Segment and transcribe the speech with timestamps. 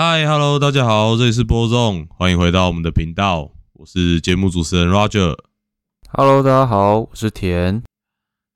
[0.00, 5.36] 嗨，Hello，大家好，这里是播种，欢迎回到我们的频道，我是节目主持人 Roger。
[6.12, 7.82] Hello，大家好，我是田。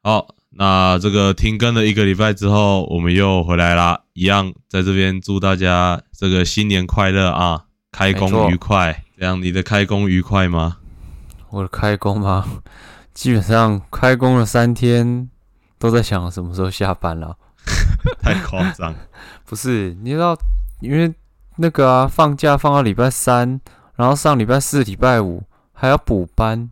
[0.05, 9.03] 好，那这个停更了一个礼拜之后，我们又回来啦，一样在这边祝大家这个新年快乐啊，开工愉快。
[9.19, 10.77] 这样你的开工愉快吗？
[11.51, 12.47] 我的开工吗？
[13.13, 15.29] 基本上开工了三天，
[15.77, 17.37] 都在想什么时候下班了。
[18.23, 18.95] 太夸张，
[19.45, 20.39] 不是，你知道，
[20.81, 21.13] 因为
[21.57, 23.61] 那个啊，放假放到礼拜三，
[23.97, 25.43] 然后上礼拜四、礼拜五
[25.73, 26.71] 还要补班，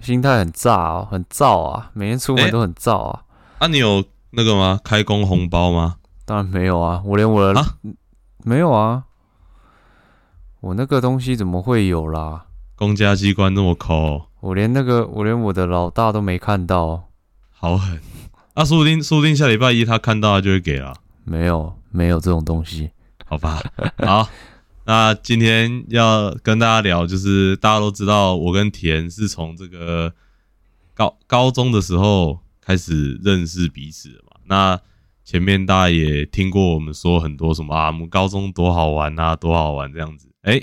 [0.00, 3.22] 心态很炸哦，很燥啊，每天出门哎都很燥啊。
[3.58, 4.80] 啊，你有那个吗？
[4.84, 5.96] 开工红包吗？
[6.24, 7.74] 当然没有啊，我连我的、啊
[8.44, 9.04] 没有啊，
[10.60, 12.46] 我那个东西怎么会有啦？
[12.76, 17.08] 公家机关那么抠，我连那个，我连我的老大都没看到。
[17.50, 18.00] 好狠。
[18.54, 20.94] 啊，说不定说不定下礼拜一他看到他就会给了。
[21.24, 22.90] 没有，没有这种东西。
[23.28, 23.60] 好吧，
[24.06, 24.28] 好，
[24.84, 30.14] 那今天要跟大家聊，就是大家都知道，我跟田是从这个
[30.94, 34.40] 高高中的时候开始认识彼此的嘛。
[34.44, 34.80] 那
[35.24, 40.28] 前面大家也听过我们说很多什么啊，我们高中多好玩啊，多好玩这样子。
[40.42, 40.62] 哎、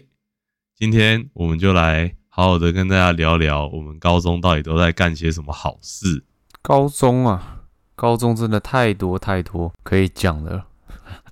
[0.74, 6.24] 今天我们就来好好的跟大家聊聊，我们高中到底都在干些什么好事。
[6.62, 10.66] 高中啊，高中真的太多太多可以讲的了，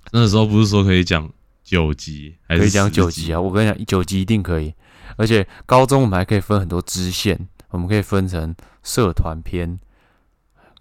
[0.12, 1.30] 那时候不是说可以讲
[1.62, 3.40] 九级，还是可以讲九级啊。
[3.40, 4.74] 我跟你讲，九级一定可以。
[5.16, 9.78] 而且高中我们还可以分很多支线，我们可以分成社团篇、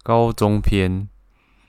[0.04, 1.08] 高中篇，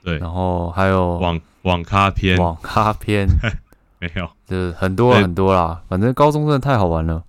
[0.03, 3.27] 对，然后还有网网咖篇网咖篇，
[3.99, 4.29] 没有。
[4.47, 5.83] 就是很多很多啦。
[5.87, 7.23] 反正高中真的太好玩了。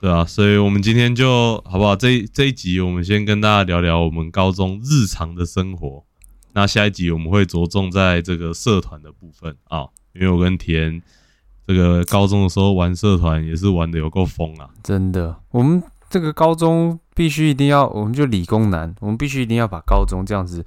[0.00, 1.94] 对啊，所以我们今天就好不好？
[1.94, 6.04] 这一这一集我们先跟大家聊聊我们高中日常的生活。
[6.52, 11.00] 那下一集我们会着重在这个社团的部分啊，因为我跟田
[11.66, 14.68] 这个高中的时候玩社团也是玩的有够疯啊。
[14.82, 20.64] 真的，我们这个高中必须一定要，我们就理工男，我们必须一定要把高中这样子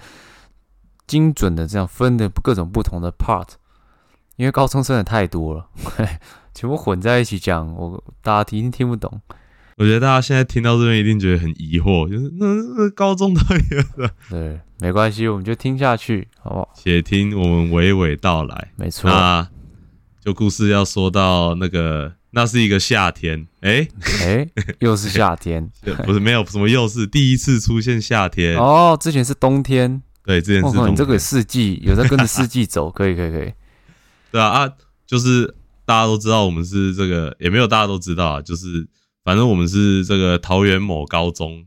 [1.05, 3.47] 精准的这样分的各种不同的 part，
[4.37, 5.67] 因为高中真的太多了，
[6.55, 9.21] 全部混在一起讲，我大家一定听不懂。
[9.83, 12.45] 我觉得大家现在听到这边一定觉得很疑惑，就是那
[12.77, 14.09] 那高中到底有什么？
[14.31, 16.73] 对，没关系，我们就听下去，好不好？
[16.73, 18.71] 且听我们娓娓道来。
[18.77, 19.45] 没错，那
[20.23, 23.85] 就故事要说到那个，那是一个夏天，诶、
[24.21, 24.47] 哎、
[24.79, 25.69] 又是夏天
[26.05, 28.55] 不是没有什么又是第一次出现夏天。
[28.57, 33.51] 哦，之前是冬天，对，之前，是冬天你这个四季有在跟着四季走，可以，可以，可以。
[34.31, 34.71] 对啊啊，
[35.05, 38.87] 就是大家都知道我们是这个，也没有大家都知道啊，就是
[39.23, 41.65] 反正我们是这个桃园某高中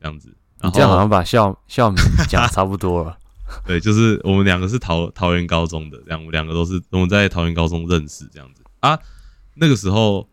[0.00, 0.34] 这样子。
[0.60, 3.16] 然你这样好像把校校名讲得差不多了。
[3.64, 8.98] 对，就是我们两个是桃桃园高中的，这样我们两个都是我们在桃园高中认识这样子啊。
[9.54, 10.28] 那个时候，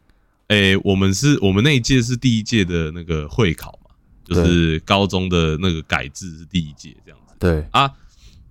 [0.48, 3.96] 诶、我们是我们那一届是第一届的那个会考嘛，
[4.26, 7.36] 就是高中的那个改制是第一届这样子。
[7.40, 7.90] 对，啊，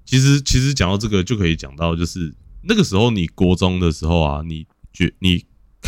[0.05, 5.45] 其实其实讲到这个就可以讲到，就是那个时候你国中的时候啊，你觉你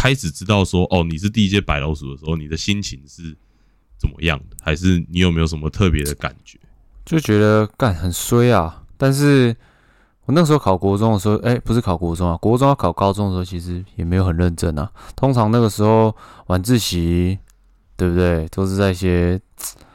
[0.06, 3.36] 开始知道说哦你是第一届白老鼠的时候，你的心情是
[3.98, 4.56] 怎么样的？
[4.62, 6.56] 还是你有没有什么特别的感觉？
[7.04, 8.84] 就觉得干很衰啊。
[8.96, 9.56] 但是
[10.26, 14.88] 我那时候考国中的时候，哎、不是考国中啊，国中要考高中的时候，其实也没有很认真啊。
[15.16, 16.14] 通常那个时候
[16.46, 17.36] 晚自习，
[17.96, 18.46] 对不对？
[18.50, 19.40] 都是在一些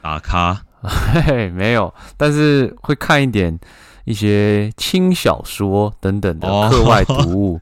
[0.02, 3.58] 打卡 嘿嘿没有，但是会看一点
[4.04, 7.62] 一些轻小说等等的哦课外读物。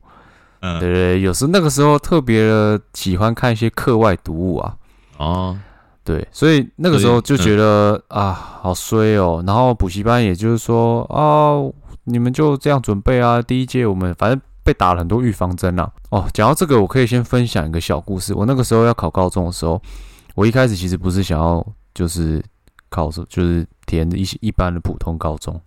[0.62, 4.76] 嗯对对，有时那个时候特别的喜欢看一些课外读物啊。
[5.18, 5.60] 哦
[6.04, 9.44] 对，所以那个时候就觉得、啊，好衰哦。
[9.46, 11.54] 然后补习班也就是说，啊，
[12.06, 13.40] 你们就这样准备啊。
[13.40, 15.88] 第一届我们反正被打了很多预防针啊。
[16.10, 18.34] 哦，讲到这个，我可以先分享一个小故事。
[18.34, 19.80] 我那个时候要考高中的时候，
[20.34, 22.44] 我一开始其实不是想要就是
[22.90, 25.62] 考就是填一些一般的普通高中，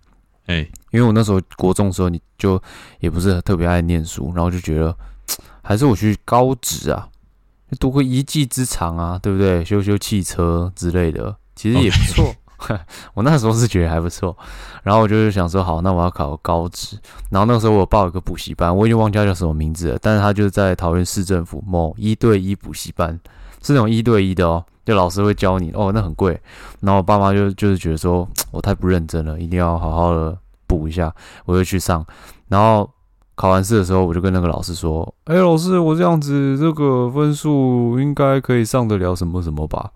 [0.45, 2.61] 哎因为我那时候国中的时候，你就
[2.99, 4.95] 也不是特别爱念书，然后就觉得
[5.63, 7.07] 还是我去高职啊，
[7.79, 9.63] 读个一技之长啊，对不对？
[9.63, 12.33] 修修汽车之类的，其实也不错。
[13.13, 14.37] 我那时候是觉得还不错，
[14.83, 16.97] 然后我就是想说，好，那我要考个高职。
[17.29, 23.19] 然后那个时候我有报一个补习班，我已经忘记它叫什么名字了，但是他就是在桃园市政府某一对一补习班，
[23.61, 26.39] 是那种一对一的哦，就老师会教你哦，那很贵。
[26.81, 30.37] 然后我爸妈就就是觉得说 我太不认真了，一定要好好的
[30.67, 31.13] 补一下，
[31.45, 32.05] 我就去上。
[32.49, 32.89] 然后
[33.35, 39.91] 考完试的时候，我就跟那个老师说：“哎、老师，我这样子这个分数应该可以上得了什么什么吧？”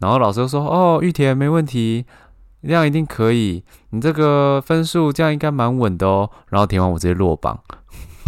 [0.00, 2.04] 然后老师就说：“哦，玉田没问题，
[2.62, 7.60] 这样一定可以，你这个分数这样应该蛮稳的哦。”然后填完我直接落榜，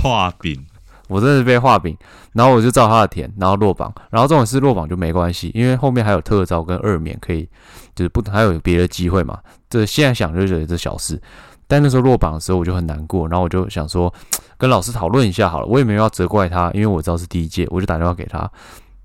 [0.03, 0.65] 画饼，
[1.13, 1.97] 我真的是被画饼，
[2.33, 7.49] 然后我就照他的填，然后落榜，然后这种事落榜就没关系，因为后面还有特招跟二免可以，
[7.95, 9.39] 就是不还有别的机会嘛。
[9.69, 11.21] 这现在想就觉得这小事，
[11.67, 14.13] 但那时候落榜的时候我就很难过，然后我就想说
[14.57, 18.51] 跟老师讨论一下好了，我也没有要责怪他，因为我知道是第一届，我就打电话给他，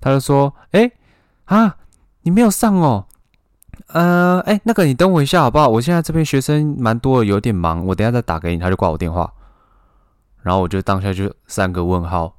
[0.00, 0.90] 他就说，哎
[1.44, 1.76] 啊，
[2.22, 3.04] 你没有上哦。
[3.92, 5.66] 呃，哎，那个你等我一下好不好？
[5.66, 8.58] 我现在这边学生蛮多的，有点忙，我等下再打给你。
[8.58, 9.32] 他就挂我电话，
[10.42, 12.34] 然后我就当下就三个问号，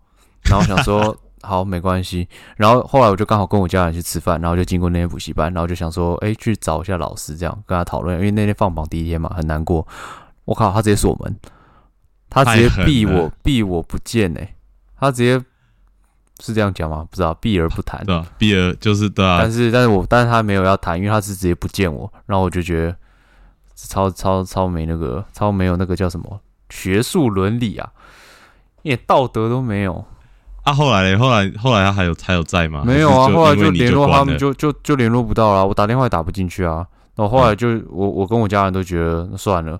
[0.50, 2.28] 然后想说 好没关系。
[2.57, 9.88] 然后后来我就刚好跟我家人去吃饭，然后就经过那天补习班，然后就想说，哎，去找一下老师，这样跟他讨论，因为那天放榜第一天嘛，很难过。
[10.46, 11.40] 我靠，他直接锁门，
[12.30, 14.56] 他直接避我避我不见哎，
[15.00, 15.44] 他直接。
[16.42, 17.06] 是这样讲吗？
[17.10, 18.01] 不知道，避而不谈。
[18.06, 19.40] 对啊，避而就是对啊。
[19.42, 22.96] 但是，但是我，但是他没有要谈，因为他是直接不见我，然后我就觉得
[23.75, 27.92] 超超超没那个，超没有那个叫什么学术伦理啊，
[28.83, 30.06] 一点道德都没有。
[30.63, 32.83] 啊，后来，后来，后来他还有还有在吗？
[32.86, 35.66] 没有啊，后来就联络他们，就就就联络不到了。
[35.66, 36.86] 我打电话也打不进去啊。
[37.16, 39.80] 然后后来就我我跟我家人都觉得算了，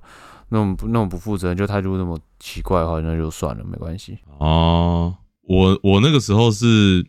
[0.50, 4.18] 那种那种不负责任，就态度那么奇怪的话，那就算了，没关系。
[4.38, 5.16] 哦。
[5.42, 7.04] 我我那个时候是，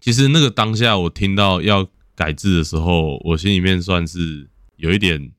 [0.00, 1.84] 其实那个当下我听到要
[2.14, 5.32] 改制的时候，我心里面算是有一点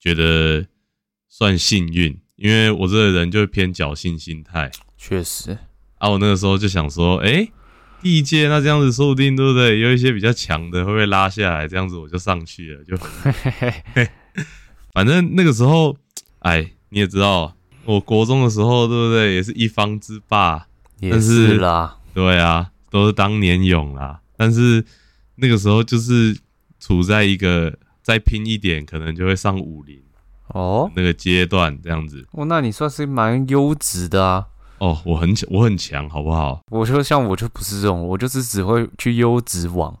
[0.00, 0.64] 觉得
[1.28, 4.70] 算幸运，因为我这个人就偏侥幸心态。
[4.96, 5.58] 确实
[5.98, 7.46] 啊，我那个时候就想说，哎，
[8.02, 9.78] 第一届那这样子说不定对不对？
[9.78, 11.68] 有一些比较强的会不会拉下来？
[11.68, 12.96] 这样子我就上去了，就
[14.94, 15.94] 反正那个时候，
[16.38, 17.54] 哎，你也知道，
[17.84, 19.34] 我国中的时候对不对？
[19.34, 20.66] 也是一方之霸。
[20.98, 24.20] 也是啦，对啊，都是当年勇啦。
[24.36, 24.84] 但是
[25.36, 26.36] 那个时候就是
[26.78, 29.98] 处在一个再拼一点，可能就会上武林
[30.54, 32.26] 哦那个阶段这样子。
[32.32, 34.46] 哦，那你算是蛮优质的啊。
[34.78, 36.60] 哦，我很强，我很强，好不好？
[36.70, 39.94] 我就像我就不是这种，我就是只会去优质网，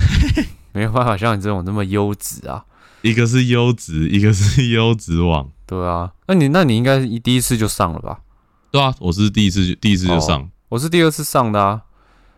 [0.72, 2.64] 没有办法像你这种那么优质啊。
[3.02, 5.50] 一个是优质，一个是优质网。
[5.66, 8.20] 对啊，那你那你应该一第一次就上了吧？
[8.70, 11.82] 对啊，我是第一次第一次就上，我是第二次上的啊。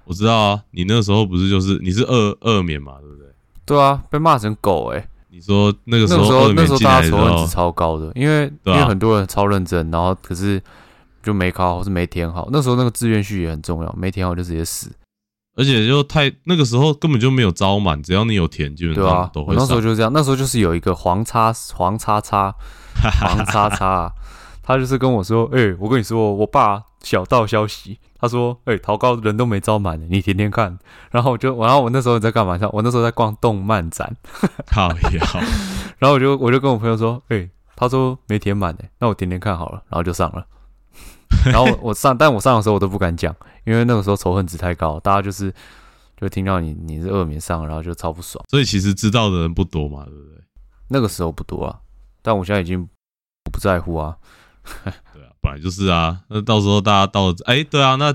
[0.04, 3.26] 我知道啊，你那个时候不是就是你是二二免嘛，对不对？
[3.66, 5.08] 对啊，被骂成狗哎。
[5.32, 10.62] 你说那个时候二免进来的时候，值超高的，因为因为很多人超认真，然后可是
[11.22, 12.50] 就没考好，是没填好。
[12.52, 14.92] 那时候那个志愿序也很重要，没填好就直接死。
[15.56, 22.54] 而且就太那个时候根本就没有招满，只要你有填，基本上都会那时候就这样，那时候就是有一个黄叉黄叉叉
[23.20, 24.12] 黄叉叉。
[24.62, 30.78] 他就是跟我说：“哎，我跟你说，我爸小道消息，他说，哎，陶高人都没招满呢，你天天看。
[31.10, 32.56] 然后我就，然后我那时候在干嘛？
[32.72, 34.16] 我那时候在逛动漫展，
[34.70, 35.42] 好呀。
[35.98, 40.46] 然后我就，我就跟我朋友说，哎，他说没填满呢，那我天天看好了，然后就上了。
[41.46, 43.34] 然后我上，但我上的时候我都不敢讲，
[43.64, 45.52] 因为那个时候仇恨值太高，大家就是
[46.16, 48.44] 就听到你你是恶名上，然后就超不爽。
[48.48, 50.44] 所以其实知道的人不多嘛，对不对？
[50.88, 51.80] 那个时候不多啊，
[52.22, 52.88] 但我现在已经
[53.50, 54.16] 不在乎啊。”
[55.12, 56.20] 对啊，本来就是啊。
[56.28, 58.12] 那到时候大家到，哎，对啊，那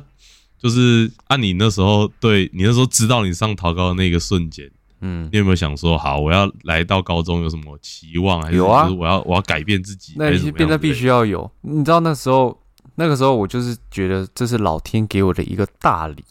[0.57, 4.69] 就是按你那时候对你那时候知道你上桃高的那个瞬间，
[5.01, 8.41] 嗯，你有没有想说，好，我要来到高中有什么期望？
[8.41, 10.13] 还是有啊，我要我要改变自己？
[10.17, 11.49] 那变得必须要有。
[11.61, 12.59] 你知道那时候
[12.95, 16.23] 那个时候我就是觉得这是老天给我的一个大礼，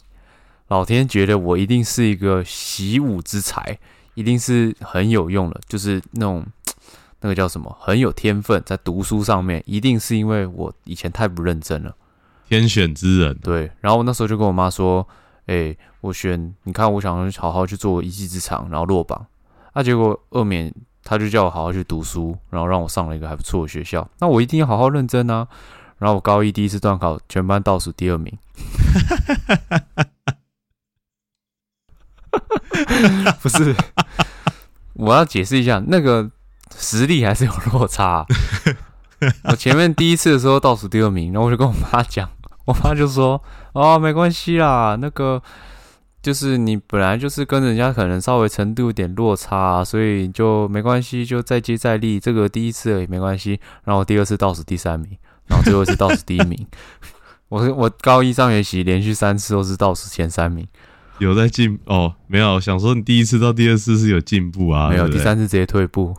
[0.68, 3.78] 老天觉得我一定是一个习武之才，
[4.14, 6.44] 一定是很有用的，就是那种。
[7.26, 7.76] 那个叫什么？
[7.80, 11.92] 很有天分，在读书上面，一定是因为我以前太不认真了。
[12.48, 13.68] 天选之人，对。
[13.80, 15.04] 然后我那时候就跟我妈说
[15.46, 19.26] ：“哎，我选，你看，我想好好去做一技之长，然后落榜。
[19.72, 24.08] 啊，结果二免，他就叫我好好去读书，然后让我上了一个还不错的学校。
[24.20, 25.48] 那我一定要好好认真啊！
[25.98, 28.32] 然后我高一第一次段考，全班倒数第二名。
[33.42, 33.74] 不是，
[34.94, 36.30] 我要解释一下那个。
[36.76, 38.26] 实力还是有落差。
[39.44, 42.28] 我前面第一次的时候倒数第二名，然后我就跟我妈讲，
[42.66, 43.42] 我妈就说
[43.72, 45.42] ：“哦，没关系啦，那个
[46.22, 52.20] 就是你本来就是跟人家可能稍微程度有点落差，所以就没关系，就再接再厉。
[52.20, 53.58] 这个第一次也没关系。
[53.84, 56.66] 然后我第二次倒数第三名，然后最后一次倒数第一名。
[57.48, 60.66] 我我高一上学期连续三次都是倒数前三名。”
[61.18, 66.14] 有在进哦，没有想说你第一次到第二次是有进步啊，没有第三次直接退步，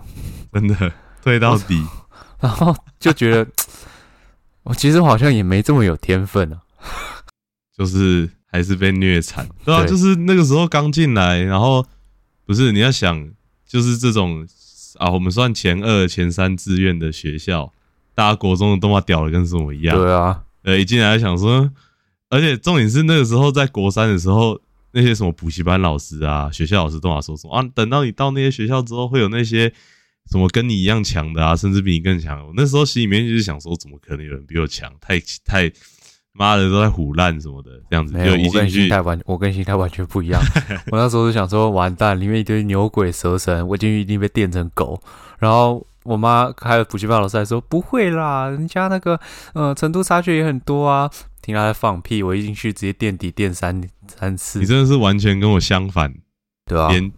[0.54, 0.92] 真的
[1.24, 1.84] 退到底，
[2.40, 3.48] 然后就觉得
[4.64, 6.60] 我其实好像也没这么有天分啊，
[7.78, 11.86] 就是还是被虐惨，对啊，就是那个时候刚进来，然后
[12.46, 13.30] 不是你要想，
[13.68, 14.48] 就是这种
[14.98, 17.72] 啊，我们算前二、前三志愿的学校，
[18.16, 21.72] 大家国中的动画屌的跟什么一样，对啊，呃，一进来想说。
[22.30, 24.60] 而且重点是那个时候在国三的时候，
[24.92, 29.72] 那些什么补习班老师啊、学校老师都嘛说什么啊，等到你到那些学校之后，会有那些
[30.30, 32.46] 什么跟你一样强的啊，甚至比你更强。
[32.46, 34.92] 我那时候心里面就是想说，怎么可能有人比我强？
[35.00, 35.72] 太太
[36.34, 40.42] 妈的都在胡烂什么的，这样子没有，就一我跟心态完，我跟心态完全不一样。
[40.92, 45.02] 我那时候就想说，完蛋，里面一堆牛鬼蛇神，我进去一定被电成狗。
[45.40, 49.20] 然后我妈还有补习班老师还说，不会啦，人家那个
[49.54, 51.10] 呃程度差距也很多啊。
[51.42, 56.14] 听他在放屁，我一进去直接垫底垫三三次你，真的是完全跟我相反，
[56.66, 57.10] 对啊，连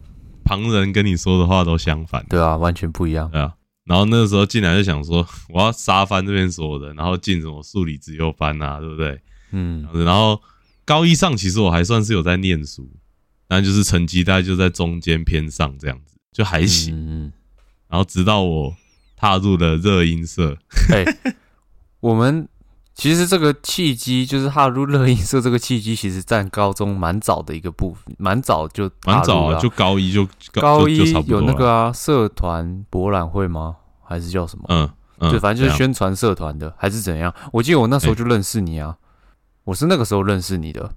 [0.49, 2.25] 旁人跟你说的话都相反。
[2.27, 3.29] 对啊，完全不一样。
[3.29, 3.53] 对啊，
[3.85, 9.21] 然后那个时候进来就想说， 我要杀翻这边所有人，然后进什么数理自由班啊，对不对？
[9.51, 10.41] 嗯，然后
[10.85, 12.89] 高一上其实我还算是有在念书，
[13.47, 16.95] 但就是成绩大概就在中间偏上这样子，就还行。
[16.95, 17.31] 嗯，
[17.87, 18.75] 然后直到我
[19.15, 20.57] 踏入了热音社，
[20.91, 21.05] 哎、
[21.99, 22.47] 我们
[22.99, 33.77] 其实这个契机就是踏入乐音社这个契机，其实占高中蛮早的一个部分，蛮早就蛮早啊，了啊就高一就高一有那了个啊，社团博览会吗？
[34.03, 34.65] 还是叫什么？
[34.67, 34.89] 嗯
[35.19, 37.33] 嗯，对，反正就是宣传社团的，还是怎样？
[37.53, 38.97] 我记得我那时候哎就认识你啊，
[39.63, 40.91] 我是那个时候认识你的，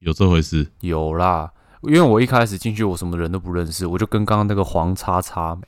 [0.00, 0.72] 有这回事。
[0.80, 1.52] 有啦。
[1.82, 5.62] 因为我一开始进去，我什么人都不认识，我就跟刚刚那个黄叉叉没，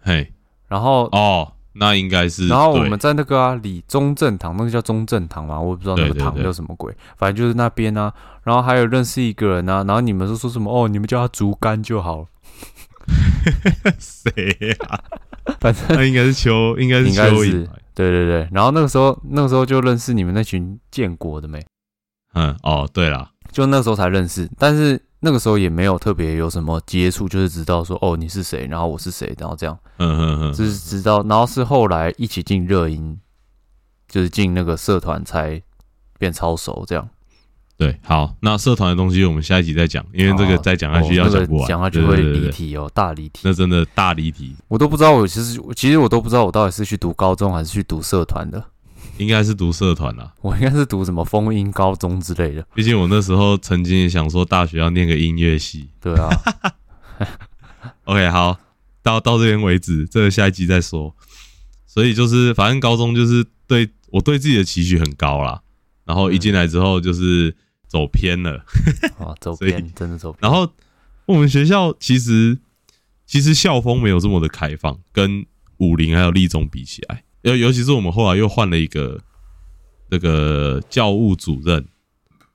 [0.00, 0.32] 嘿，
[0.66, 2.48] 然后哦，那应该是。
[2.48, 8.12] 然后我们在那个啊，李中正堂，那个叫中正堂嘛，我也不知道那个堂叫什么鬼，反正就是那边啊。
[8.42, 12.26] 然后还有认识一个人啊，然后你们都说什么哦，你们叫他竹竿就好了，
[13.98, 14.30] 谁
[14.60, 15.00] 呀？
[15.60, 17.68] 反正那应该是邱，应该是应该是邱颖。
[17.94, 18.48] 对对对。
[18.52, 21.64] 然后那个时候那个时候就认识你们那群建国的没，
[22.34, 33.18] 嗯，哦，对啦，就那时候才认识，但是那个时候也没有特别有什么接触，就是知道说哦你是谁，然后我是谁，然后这样，嗯嗯嗯，就是知道，然后是后来一起进热音，
[34.08, 35.60] 就是进那个社团才
[36.18, 37.08] 变超熟这样。
[37.78, 43.40] 对，好，那社团的东西我们下一集再讲，因为这个再讲下去要讲不完，讲下去会离题哦，大离题。
[43.44, 48.64] 那真的大离题，我都不知道，我其实其实我都不知道我到底是去读高中还是去读社团的。
[49.18, 50.34] 应该是读社团啦。
[50.40, 52.66] 我应该是读什么风音高中之类的。
[52.74, 55.90] 毕竟我那时候曾经也想说大学要念个音乐系。
[56.00, 56.28] 对啊，
[58.04, 58.58] OK，好，
[59.02, 61.14] 到到这边为止，这个下一集再说。
[61.86, 65.62] 所以就是，反正高中就是对我对自己的期许很高啦。
[66.04, 67.56] 然后一进来之后就是
[67.88, 68.64] 走偏了，
[69.18, 70.38] 啊， 走所以偏，真的走偏。
[70.42, 70.70] 然后
[71.24, 72.58] 我们学校其实
[73.26, 75.44] 其实校风没有这么的开放，跟
[75.78, 79.20] 武林还有立中比起来，尤尤其是我们后来又换了一个
[80.10, 81.86] 这个教务主任，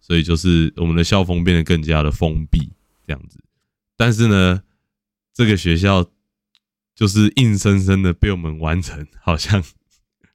[0.01, 2.73] 所以就是我们的校风变得更加的封闭
[3.07, 3.41] 这样子。
[3.95, 4.61] 但是呢，
[5.33, 6.05] 这个学校
[6.93, 9.63] 就是硬生生的被我们完成，好像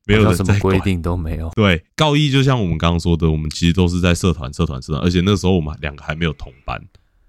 [0.07, 1.51] 没有什么规定都没有。
[1.55, 6.83] 对，高一就像我们刚刚说的，我们其实都是在社团、社团、社团，而且那时候我们两个还没有同班。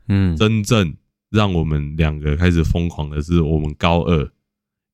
[0.07, 0.95] 嗯，真正
[1.29, 4.31] 让我们两个开始疯狂的是我们高二，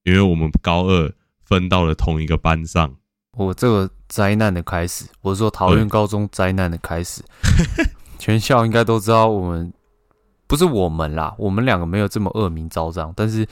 [0.03, 1.13] 因为我们高二
[1.45, 2.95] 分到了同一个班上。
[3.37, 7.23] 我这个灾难的开始，我是说桃园高中灾难的开始，
[8.19, 9.73] 全校应该都知道我们
[10.45, 13.47] 不是我们啦，我们两个没有这么恶名昭彰，但是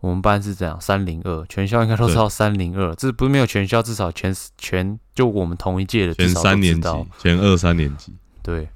[0.00, 8.68] 我们班是这样三零二，全校应该都知道三零二，这不是没有全校，至少全全就我们同一届的全三年级全二三年级，对，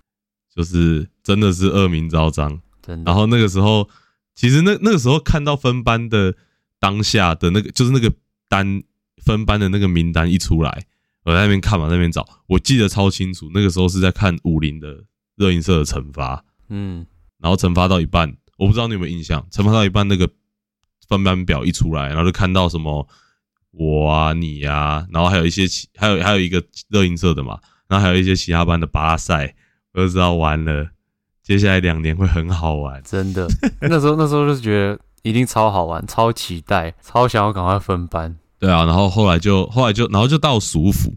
[0.54, 2.60] 就是真的是恶名昭彰。
[2.80, 3.10] 真的。
[3.10, 3.88] 然后那个时候，
[4.36, 6.34] 其实那那个时候看到分班的
[6.78, 8.12] 当下的那个，就是那个
[8.54, 8.84] 单
[9.24, 10.86] 分班的那个名单一出来，
[11.24, 13.50] 我在那边看嘛，在那边找，我记得超清楚。
[13.52, 15.02] 那个时候是在看武林的
[15.34, 17.04] 热映社的惩罚，嗯，
[17.40, 20.30] 然后惩罚到一半，我不知道你有没有印象，惩罚到一半那个
[21.08, 23.08] 分班表一出来，然后就看到什么
[23.72, 27.58] 我啊你啊，然后还有一些其还有还有一个热映社的嘛，
[27.88, 29.52] 然后还有一些其他班的巴塞，
[29.94, 30.90] 我就知道完了，
[31.42, 33.02] 接下来两年会很好玩。
[33.02, 33.48] 真的，
[33.80, 38.36] 那时候那时候就是觉得一定超好玩，超期待，超想要赶快分班。
[38.58, 41.14] 对啊，然后后来就后来就然后就到蜀府，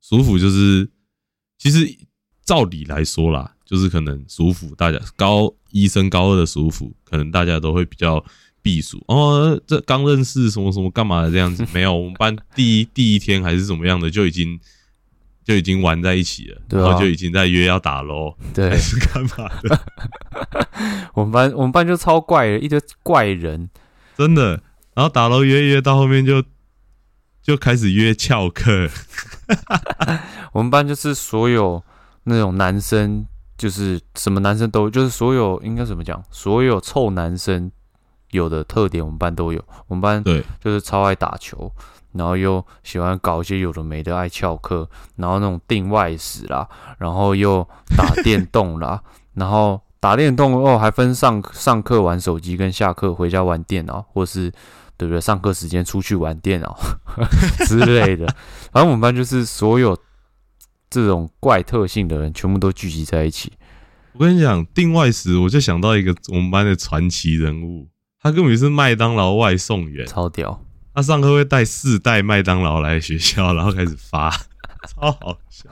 [0.00, 0.90] 蜀府就是
[1.58, 1.86] 其实
[2.44, 8.24] 照理来说啦，就是可能蜀府大家高一升高二的蜀府，可能大家都会比较
[8.62, 9.02] 避暑。
[9.06, 14.58] 哦，这刚认识什么什么干嘛的这样子， 没有，我们班第一第一天还是怎么样的就已经
[15.44, 16.84] 就已经玩在一起了，对啊。
[16.84, 18.70] 然后就已经在约要打喽，对。
[18.70, 19.80] 还，是干嘛的，
[21.14, 23.68] 我们班我们班就超怪的，一堆怪人。
[24.16, 24.60] 真的，
[24.94, 26.42] 然后打楼约约到后面就
[27.48, 28.90] 就开始约翘课，
[30.52, 31.82] 我们班就是所有
[32.24, 33.26] 那种男生，
[33.56, 37.72] 就是什么男生都，就是所有应该怎么讲，所有臭男生
[38.32, 39.64] 有的特点，我们班都有。
[39.86, 41.72] 我们班对，就是超爱打球，
[42.12, 44.86] 然后又喜欢搞一些有的没的，爱翘课，
[45.16, 49.02] 然后那种定外史啦，然后又打电动啦，
[49.32, 54.52] 然后打电动哦，还分上上课玩手机跟下课回家玩电脑，或是
[54.98, 55.20] 对不对？
[55.20, 56.78] 上课时间出去玩电脑
[57.64, 58.26] 之类的。
[58.70, 59.96] 反正我们班就是所有
[60.90, 63.52] 这种怪特性的人，全部都聚集在一起。
[64.12, 67.88] 我跟你讲，定外时我就想到一个我们班的传奇人物，
[68.20, 70.60] 他根本是麦当劳外送员，超屌。
[70.92, 74.28] 他上课会带四袋麦当劳来学校，然后开始发，
[74.88, 75.70] 超好笑。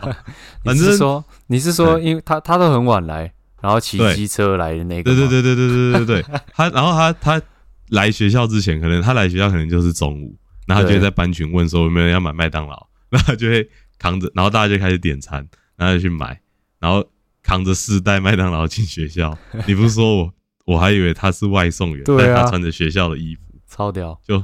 [0.63, 5.13] 反正说你是说，因为他他都很晚来，然后骑机车来的那个。
[5.13, 6.41] 对对对对对对对对对。
[6.53, 7.43] 他然后他他
[7.89, 16.41] 来学校之前，可能他来学校可能就是中午，然后就会在班群问说有没有人要买麦当劳， 然后就会扛着，然后大家就开始点餐，然后就去买，
[16.79, 17.05] 然后。
[17.49, 19.39] 扛着四袋麦当劳进学校，
[19.69, 24.37] 你不是说我，我还以为他是外送员，对他穿着学校的衣服，超屌，就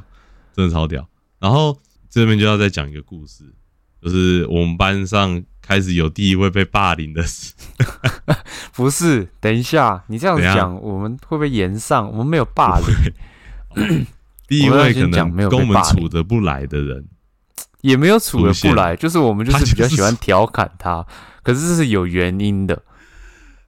[0.54, 1.04] 真的超屌。
[1.40, 1.76] 然后
[2.08, 3.42] 这边就要再讲一个故事，
[4.00, 7.52] 就是我们班上开始有第一位被霸凌的事。
[8.72, 12.08] 不是，等一下，你这样讲，我们会不会延上？
[12.08, 12.87] 我们没有霸凌。
[14.48, 17.06] 第一位可能跟我们处得不来的人，
[17.80, 21.06] 也没有处得不来，就是我们就是比较喜欢调侃他，
[21.42, 22.82] 可是这是有原因的。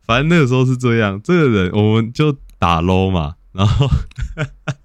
[0.07, 3.89] 反正那个时候是这样，这个人我们就打 low 嘛，然后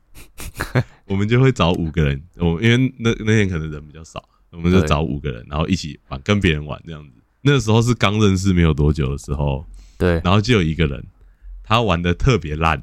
[1.08, 7.12] 我们就会找五个人，我因为那那天可能人比较少，我们就找五个人，然后一起玩，跟别人玩这样子。
[7.42, 9.66] 那个时候是刚认识没有多久的时候，
[9.98, 11.06] 对，然后就有一个人，
[11.64, 12.82] 他玩的特别烂，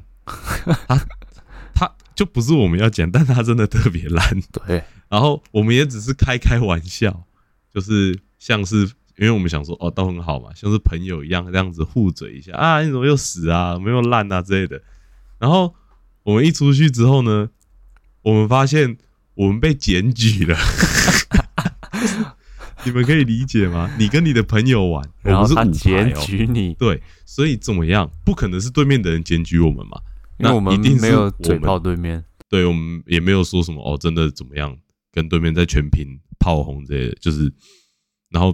[2.17, 4.83] 就不是我们要讲，但他真的特别烂，对。
[5.07, 7.23] 然后我们也只是开开玩笑，
[7.73, 8.91] 就是像是。
[9.19, 14.79] 因为我们想说，哦，都很好嘛，像是朋友一样这样子互嘴一下啊，你怎么又死啊，没有烂啊之类的。
[15.39, 15.73] 然后
[16.21, 17.49] 我们一出去之后呢，
[18.21, 18.95] 我们发现
[19.33, 20.55] 我们被检举了。
[22.85, 23.89] 你们可以理解吗？
[23.97, 28.11] 你跟你的朋友玩，然后他检举你，对，所以怎么样？
[28.23, 29.99] 不可能是对面的人检举我们嘛？
[30.37, 34.75] 那我们一定没有嘴炮对面，对我们也没有说什么哦，真的怎么样？
[35.11, 37.51] 跟对面在全屏炮轰之类的，就是，
[38.29, 38.53] 然后。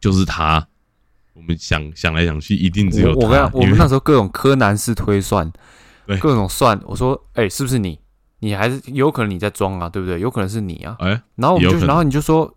[0.00, 0.66] 就是他，
[1.34, 3.28] 我们想想来想去，一定只有我。
[3.28, 5.52] 我我们那时候各种柯南式推算，
[6.18, 6.80] 各种算。
[6.86, 8.00] 我说，哎，是不是你？
[8.38, 10.18] 你还是有可能你在装啊，对不对？
[10.18, 10.96] 有可能是你啊。
[11.00, 12.50] 哎，然后我们就，然后你就说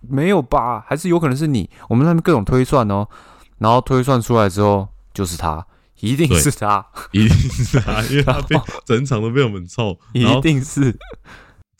[0.00, 0.84] 没有吧？
[0.88, 1.70] 还是有可能是你？
[1.88, 3.08] 我们那边各种推算哦，
[3.58, 5.64] 然后推算出来之后，就是他，
[6.00, 10.96] 一定是他，一定是他，因为他被整场都被我们臭， 一定是。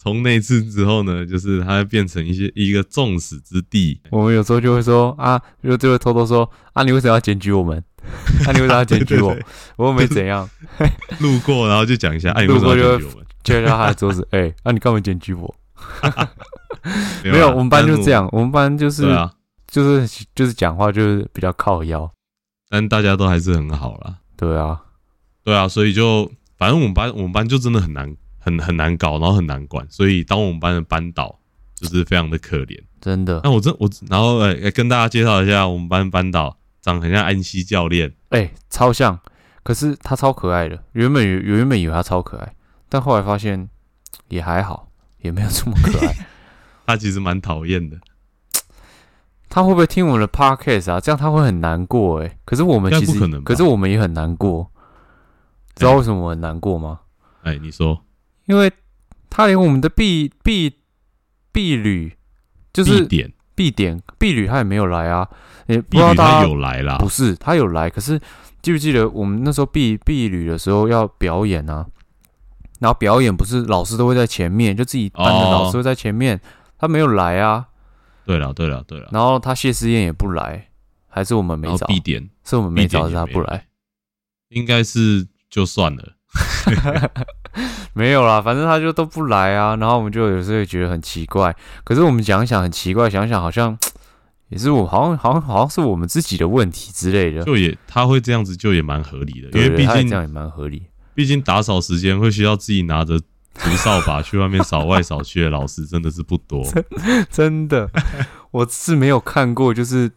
[0.00, 4.00] 从那次之后呢，就是他变成一些一个众矢之的。
[4.10, 7.76] 我们有时候就会说啊，就就会偷偷说啊，你为什么要检举我们？
[8.46, 9.36] 啊，你为什么要检举我？
[9.76, 10.48] 我又没怎样。
[11.18, 12.98] 路过然后就讲一下，哎，路过就
[13.42, 15.52] 敲敲他的桌子，哎，啊，你干嘛检举我？
[17.24, 19.04] 没有，我们班就这样，我们班就是
[19.66, 22.08] 就是就是讲话就是比较靠腰，
[22.68, 24.18] 但大家都还是很好啦。
[24.36, 24.82] 对啊，
[25.44, 28.16] 对啊，所以就反正我们班我们班就真的很难。
[28.40, 31.38] 很很难搞，然后很难管，所以当我们班的班导
[31.74, 33.40] 就是非常的可怜，真的。
[33.44, 39.18] 那我真我然后呃跟大家介绍一下，我们班班导长得很像安西教练，哎，超像。
[39.62, 42.54] 可是他超可爱的，原本原本以为他超可爱，
[42.88, 43.68] 但后来发现
[44.28, 44.88] 也还好，
[45.20, 46.14] 也没有这么可爱。
[46.86, 47.98] 他其实蛮讨厌的。
[49.48, 51.00] 他会不会听我们的 podcast 啊？
[51.00, 52.38] 这样他会很难过哎。
[52.44, 54.70] 可是我们其实，可是我们也很难过。
[55.74, 57.00] 知道为什么我很难过吗？
[57.42, 58.02] 哎，你说。
[58.46, 58.72] 因为
[59.30, 60.72] 他连我们的 B B
[61.52, 62.16] B 旅
[62.72, 65.28] 就是点 B 点 B 旅他也没有来啊，
[65.66, 68.18] 也不知道他有来啦，不是他有来，可是
[68.62, 71.86] 记不记得我们那时候 B B 旅的时候要表演啊？
[72.80, 76.40] 然后表演不是老师都会在前面，就自己班的老师会在前面，
[76.78, 77.66] 他没有来啊。
[78.28, 80.68] 对了对了对了，然后他谢师宴也不来，
[81.06, 83.68] 还是我们没找必点，是我们没找是他不来，
[84.50, 86.12] 应该是就算了。
[87.94, 91.56] 没有啦，反正他就都不来啊，然后我们就有时候觉得很奇怪。
[91.84, 93.78] 可是我们想想很奇怪，想想好像
[94.50, 97.42] 也是我好像好像好像是我们自己的问题之类的。
[97.44, 100.82] 就也他会这样子，就也蛮合理的，因为毕竟这样也蛮合理。
[101.14, 103.18] 毕竟打扫时间会需要自己拿着
[103.58, 106.64] 竹扫把去外面扫外扫区的老师真的是不多，
[107.30, 107.90] 真的，
[108.50, 110.12] 我是没有看过，就是。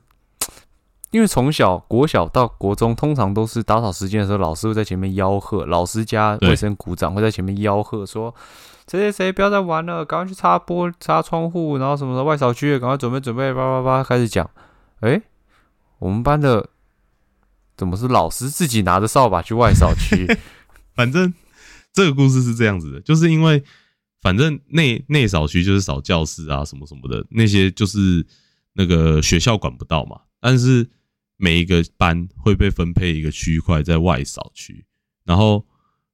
[1.12, 8.34] 因为从小国小到国中，通常都是打扫时间的时候，老师会在前面吆喝，老师加卫生股长会在前面吆喝，说
[8.89, 14.49] 谁谁谁不要再玩了，赶快去擦玻擦窗户，然后什么的外扫区赶快准备准备，叭叭叭开始讲。
[15.01, 15.21] 哎，
[15.99, 16.69] 我们班的
[17.75, 20.25] 怎么是老师自己拿着扫把去外扫区？
[20.95, 21.34] 反正
[21.93, 23.63] 这个故事是这样子的，就是因为
[24.21, 28.25] 反正内内扫区就是扫教室啊什么什么的，那些就是
[28.73, 30.19] 那个学校管不到嘛。
[30.39, 30.89] 但是
[31.38, 34.86] 每一个班会被分配一个区块在外扫区，
[35.25, 35.65] 然后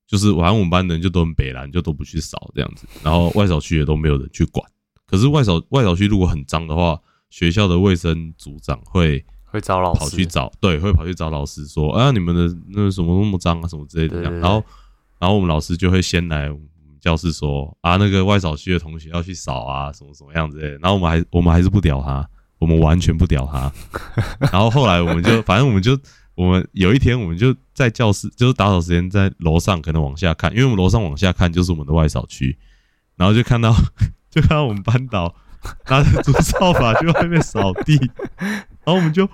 [0.08, 4.66] 就是反正我们班的人就都很北蓝，就都不去扫这样子，然后外扫区也都没有人去管。
[5.06, 14.64] 可是外扫外扫区如果很脏的话，学校的卫生组长会会找老师跑去找，对，会跑去找老师说啊，你们的那什么那么脏啊，什么之类的然后，
[15.20, 16.68] 然后我们老师就会先来我们
[17.00, 20.78] 教室说啊，那个外扫区的同学要去扫啊，什么什么样之类的。
[20.80, 22.28] 然后我们还我们还是不屌他，
[22.60, 23.72] 我们完全不屌他。
[24.52, 25.98] 然后后来我们就反正我们就
[26.36, 32.58] 我们有一天我们就在教室，就是打扫时间在楼上可能往下看，因为我们楼上往下看就是我们的外扫区，
[33.16, 33.74] 然后就看到
[34.30, 35.34] 就看到我们班导
[35.90, 37.98] 拿着竹扫把去外面扫地，
[38.88, 39.32] 然后我们就 哇，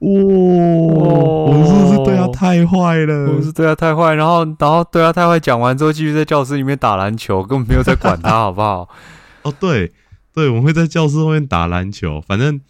[0.00, 3.28] 我们是不是对他太坏了？
[3.28, 8.86] 我们是对他太坏，然后然后对他太坏，讲完之后继续在教室里面打篮球，根本没有在管他，好不好？
[9.44, 9.90] 哦，对
[10.34, 12.60] 对，我们会在教室后面打篮球，反正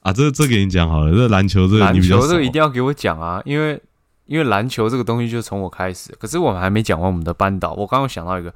[0.00, 3.80] 啊，这这给你讲好了，这篮球这个篮你比较球这个一定要给我讲啊，因为
[4.26, 8.52] 因为篮球这个东西就从我开始，可是我们还没讲完我们的班导，我刚刚想到一个，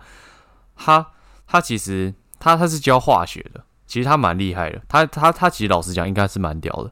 [0.76, 1.06] 他
[1.46, 6.90] 他其实他他是教化学的，其实他蛮厉害的，他他他其实老实讲应该是蛮屌的，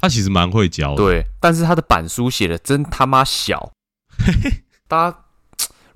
[0.00, 3.72] 他其实蛮会教的，对，但是他的板书写的真他妈小，
[4.86, 5.18] 大家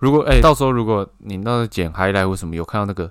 [0.00, 3.08] 如果哎、到时候如果你那个剪 highlight 或什么有看到那个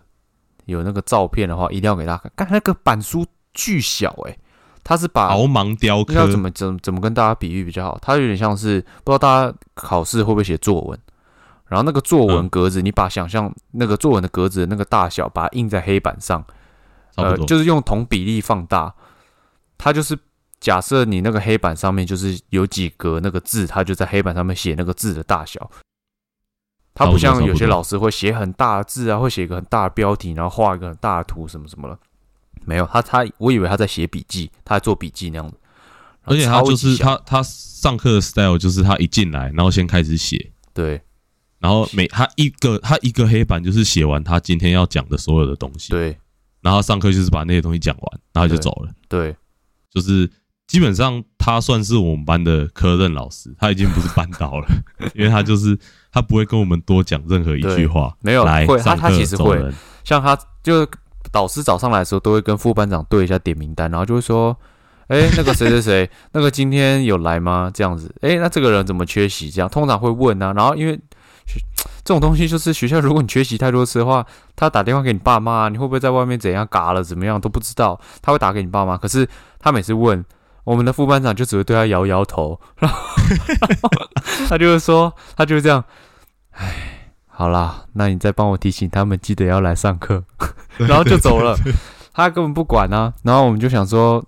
[0.65, 4.37] 有那个照片的话，一定要给大家看，看那个板书巨小哎、
[4.83, 6.15] 他是把毛芒雕刻。
[6.15, 7.97] 要怎么怎么怎么跟大家比喻比较好？
[8.01, 10.99] 他有点像是不知道大家考试会不会写作文，
[11.67, 12.49] 然后那个作文嗯。
[12.49, 16.45] 格子，你把想象那个作文的格子的那个大小，把它印在黑板上，
[17.15, 18.93] 呃，就是用同比例放大。
[19.77, 20.17] 它就是
[20.59, 25.69] 假设你那个黑板上面就是有几格那个字，它就在黑板上面写那个字的大小。
[26.95, 31.97] 它不像有些老师会写很大的字啊，会写一个很大的标题，然后画一个很大的图什么什么的。
[32.65, 35.57] 没有，他他我以为他在写笔记，他在做笔记那样子。
[36.25, 41.01] 而且他就是他他上课的 style 就是他一进来，然后先开始写，对
[41.59, 46.17] 然后每他一个他一个黑板就是写完他今天要讲的所有的东西，对
[46.63, 48.91] 然后上课就是把那些东西讲完，然后就走了。
[49.07, 49.35] 对，
[49.93, 50.27] 就是
[50.65, 54.67] 基本上他算是我们班的科任老师，他已经不是班导了，
[55.13, 55.77] 因为他就是
[56.11, 58.15] 他不会跟我们多讲任何一句话。
[58.21, 59.73] 没有来上课他其实会走人
[60.03, 60.87] 像他就
[61.31, 64.57] 导师早上来的时候，都会跟副班长对一下点名单，然后就会说，
[65.07, 67.69] 哎、那个谁谁谁， 那个今天有来吗？
[67.73, 69.49] 这样子，哎、那这个人怎么缺席？
[69.49, 71.01] 这样通常会问啊，然后因为学
[72.03, 74.25] 这种东西就是学校，如果你缺席太多次的话，
[74.55, 79.27] 他打电话给你爸妈，你会不会在外面怎样嘎了怎么样都不知道，他会打给你爸妈，可是
[79.59, 80.23] 他每次问。
[80.65, 82.97] 我们的副班长就只会对他摇摇头，然 后
[84.47, 85.83] 他就会说，他就是这样，
[86.51, 90.23] 唉，好啦，那你再帮我提醒他们，记得要来上课，
[90.79, 91.53] 然后就走了。
[92.13, 93.13] 他根本不管啊。
[93.23, 94.23] 然后我们就想说，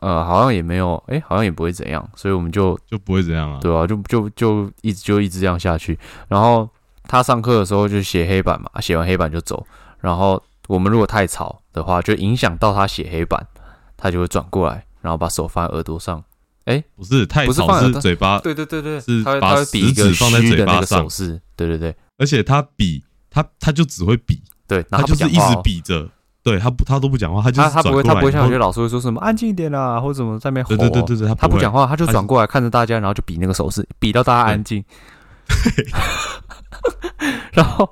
[0.00, 3.58] 呃，好像也没有，哎、好像也不会怎样，所以我们就就不会怎样啊。
[3.60, 5.98] 对啊，就就就一直就一直这样下去。
[6.28, 6.68] 然后
[7.04, 9.66] 他上课的时候就写黑板嘛，写完黑板就走。
[10.00, 13.44] 然后我们如果太吵的话，就影响到他写黑板，
[13.96, 16.22] 他就会转过来，然后把手放在耳朵上。
[16.66, 26.08] 哎不是太吵不是嘴巴，对对对对，是把他会比一个食指放在嘴巴上手势，对对对而且他比他他就只会比，对，然后他就是一直比着，
[26.42, 30.68] 对他不他都不讲话，他就他他不会，他不会像有些老师会说什么安静一点啦，或者怎么在那边吼。
[30.68, 34.82] 对对对对对，他会他不讲话，他就转过来看着大家，然后就比那个手势，比到大家安静。
[37.52, 37.88] 然后，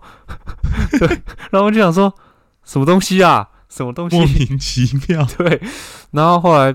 [0.99, 1.09] 对，
[1.51, 2.13] 然后我就想说，
[2.65, 3.49] 什么东西啊？
[3.69, 4.27] 什么东西莫？
[4.27, 5.27] 名其妙。
[5.37, 5.61] 对。
[6.13, 6.75] 然后后来，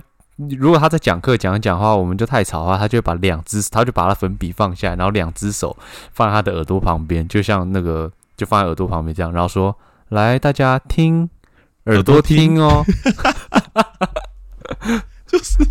[0.59, 5.75] 如果他在讲课讲一讲话，我们就太吵的话，他就把两只，他就把他粉笔放下来，然后两只手
[6.11, 9.75] 放在他的耳朵旁边，就像那个就放在耳朵旁边这样，然后说
[10.09, 11.27] ：“来，大家听，
[11.85, 12.85] 耳朵听听哦。
[15.27, 15.65] ”就是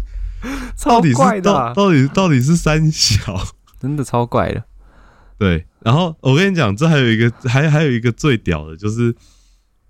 [0.77, 3.41] 超到底是怪的啊、到到底到底是三小？
[3.81, 4.65] 真的超怪的。
[5.39, 9.15] 对，然后我跟你讲，这还有一个还还有一个最屌的，就是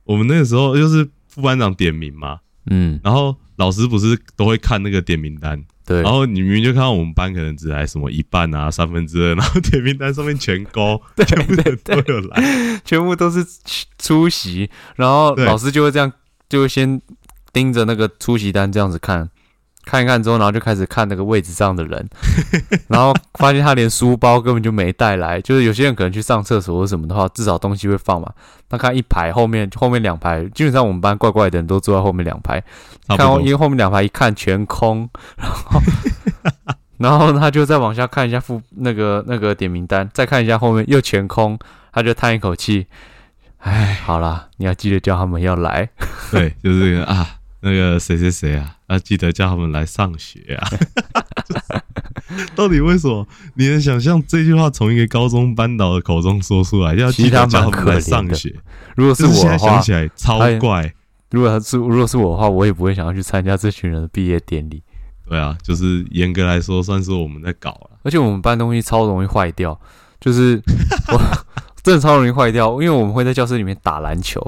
[0.05, 13.45] 我们那个时候就是副班长点名嘛，嗯，然后老师不是都会看那个点名单，对，然后你明明就看到我们班可能只来什么一半啊、三分之二，然后点名单上面全勾， 对全部都有来， 全部都是
[13.99, 16.13] 出席，然后老师就会这样，
[16.49, 17.01] 就会先
[17.53, 19.29] 盯着那个出席单这样子看，
[19.85, 22.09] 看一看之后，然后就开始看那个位置上的人，
[22.89, 28.33] 然后发现他连书包根本就没带来，就是有些人可能去上厕所或什么的话，至少东西会放嘛。
[28.69, 32.63] 他看一排后面后面两排，基本上我们班怪怪的人都坐在后面两排，
[33.09, 33.47] 看因。
[33.47, 35.81] 为后面两排一看全空，然后
[36.99, 41.59] 然后他就再往下看一下副那个那个点名单，再看一下后面又全空，
[41.93, 42.87] 他就叹一口气，
[43.59, 45.87] 哎，好啦，你要记得叫他们要来。
[46.31, 47.29] 对，就是这个啊，
[47.63, 50.69] 那个谁谁谁啊，要记得叫他们来上学啊。
[52.57, 53.27] 到底为什么？
[53.55, 58.55] 你能想象这句话从一个高中班导的口中说出来，要记得叫他们来上学？
[58.97, 60.93] 如果是我的话，想起来超怪。
[61.31, 64.83] 如果他是如果是我的话，我也不会想要去参加这群人的毕业典礼。
[65.29, 67.91] 对啊，就是严格来说，算是我们在搞了。
[68.03, 69.79] 而且我们搬东西超容易坏掉，
[70.21, 70.61] 就是
[71.09, 71.21] 我
[71.83, 74.41] 真的超容易坏掉，因为我们会在教室里面打篮球。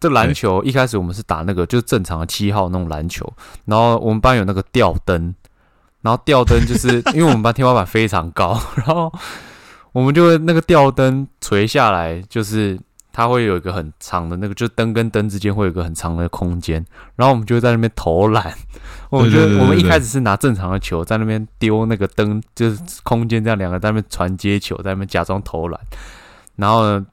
[0.00, 3.32] 这篮球一开始我们是打那个就是正常的七号那种篮球，
[3.66, 5.34] 然后我们班有那个吊灯。
[6.02, 9.12] 然后吊灯就是 因为我们班天花板非常高，然后
[9.92, 12.80] 我们就会那个吊灯垂下来，就是
[13.12, 16.82] 它会有一个很长的那个，就灯跟灯之间会有一个很长的空间，
[17.16, 18.50] 然后我们就会在那边投篮。
[19.10, 25.78] 我觉得我们一开始是拿正常的球在那边丢那个灯，就是空间这样两个在那边传接球，在那边假装投篮。
[26.56, 27.06] 然后呢，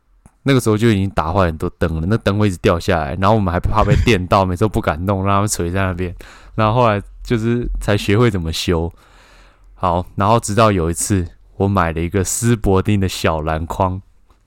[0.47, 6.15] 那个时候就已经打坏很多灯了，那灯会一直掉下来，然后我们还怕被电到， 每次都不敢弄，让他们垂在那边。
[6.55, 6.99] 然后后来。
[7.27, 8.89] 就是才学会怎么修
[9.75, 14.01] 好，然后直到有一次，我买了一个斯伯丁的小篮筐，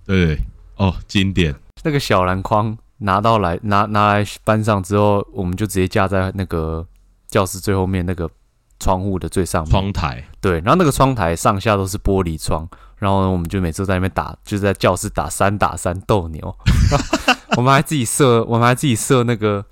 [0.07, 0.39] 对
[0.77, 1.55] 哦，经典。
[1.85, 6.87] 那个小篮筐拿到来拿拿来搬上之后，我们就直接架在那个
[7.29, 8.27] 教室最后面那个
[8.79, 10.25] 窗户的最上面窗台。
[10.41, 12.67] 对，然后那个窗台上下都是玻璃窗，
[13.01, 16.57] 然后呢，我们就每次在那边打，就是在教室打三打三斗牛。
[17.59, 19.67] 我们还自己设，我们还自己设那个。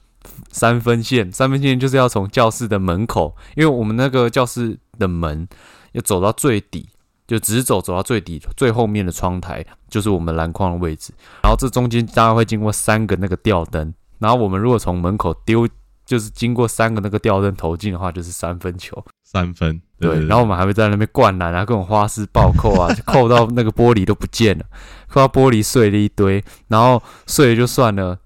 [0.50, 5.48] 三分线，三分线就是要从教室的门口，因为我们那个教室的门
[5.92, 6.88] 要走到最底，
[7.26, 11.14] 就直走走到最底，最后面的窗台就是我们篮筐的位置。
[11.42, 15.66] 然后这中间大概会经过三个那个吊灯，然后我们如果从门口丢，
[16.04, 19.02] 就是经过三个那个吊灯投进的话，就是三分球。
[19.30, 20.24] 三分，对。
[20.24, 24.64] 然后我们还会在那边灌篮啊，各种花式暴扣啊， 扣到那个玻璃都不见了，
[25.06, 28.18] 扣到玻璃碎了一堆，然后碎了就算了。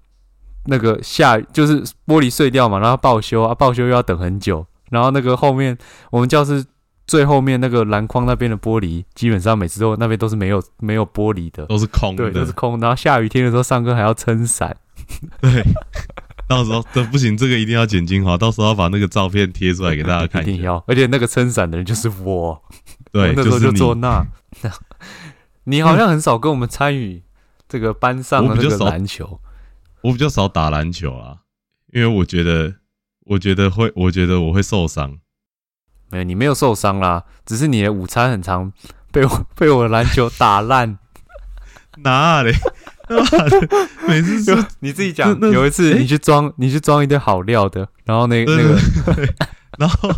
[0.65, 4.65] 那个下就是玻璃碎掉嘛，然后报修啊，报修又要等很久。
[4.91, 5.77] 然后那个后面
[6.09, 6.63] 我们教室
[7.05, 12.79] 最后面那个篮筐那边的玻璃，基本上每次都那边都是没有没有玻璃的，都是空的，都是空。
[12.79, 14.73] 然后下雨天的时候上课还要撑伞。
[15.41, 15.63] 对，
[16.49, 20.41] 到时候这不行，这个一定要剪精华，到时候要把那个照片贴出来给大家看。
[20.43, 22.61] 一定要，而且那个撑伞的人就是我。
[23.11, 24.25] 对，那时候就做那。
[25.65, 27.23] 你好像很少跟我们参与
[27.69, 29.39] 这个班上的那个篮球。
[30.01, 31.37] 我比较少打篮球啊，
[31.93, 32.75] 因为我觉得，
[33.21, 35.17] 我觉得会，我觉得我会受伤。
[36.11, 38.73] 没有，你没有受伤啦，只是你的午餐很长，
[39.11, 40.99] 被我被我的篮球打烂。
[41.99, 42.51] 哪里？
[44.07, 45.39] 每次就你自己讲。
[45.51, 48.77] 有一次你去装，你去装一堆好料的，然后那那个，
[49.77, 50.09] 然后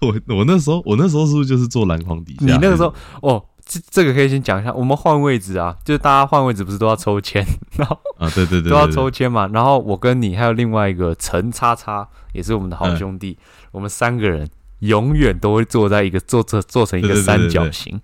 [0.00, 2.46] 我我那时候我那时候是不是就是坐篮筐底下？
[2.46, 3.44] 你那个时候哦。
[3.68, 7.44] 这这个可以先讲一下，我们换位置啊，就是大家换位置不是都要抽签，
[7.76, 9.50] 然后啊，对对对，都要抽签嘛。
[9.52, 13.36] 然后我跟你还有另外一个陈叉叉，也是我们的好兄弟，
[13.72, 18.00] 我们三个人永远都会坐在一个坐着做成一个三角形，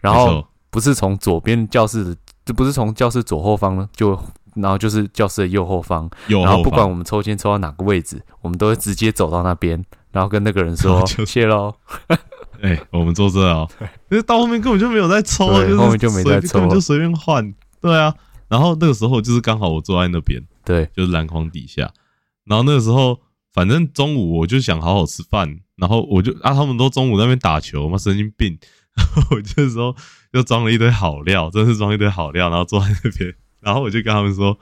[0.00, 4.18] 然后不是从左边教室，就不是从教室左后方呢，就
[4.54, 11.74] 然后就是教室的右后方，然后不管我们抽签抽到哪个位置，我们都会直接走到那边，然后跟那个人说 谢喽。
[12.62, 13.68] 哎，我们坐这哦，
[14.10, 17.52] 因为到后面根本就没有在抽，就是后面就没在抽，根本就随便换。
[17.80, 18.14] 对啊，
[18.48, 21.90] 然后那个时候就是刚好我坐在那边，对，就是篮筐底下。
[22.44, 23.18] 然后那个时候，
[23.52, 28.56] 反正中午我就想好好吃饭，然后我就啊，他们都中午在那边打球嘛，神经病。
[28.96, 29.94] 然 后我这时候
[30.34, 34.58] 就装了一堆好料，真是装一堆好料，然后坐在那边，然后我就跟他们说：“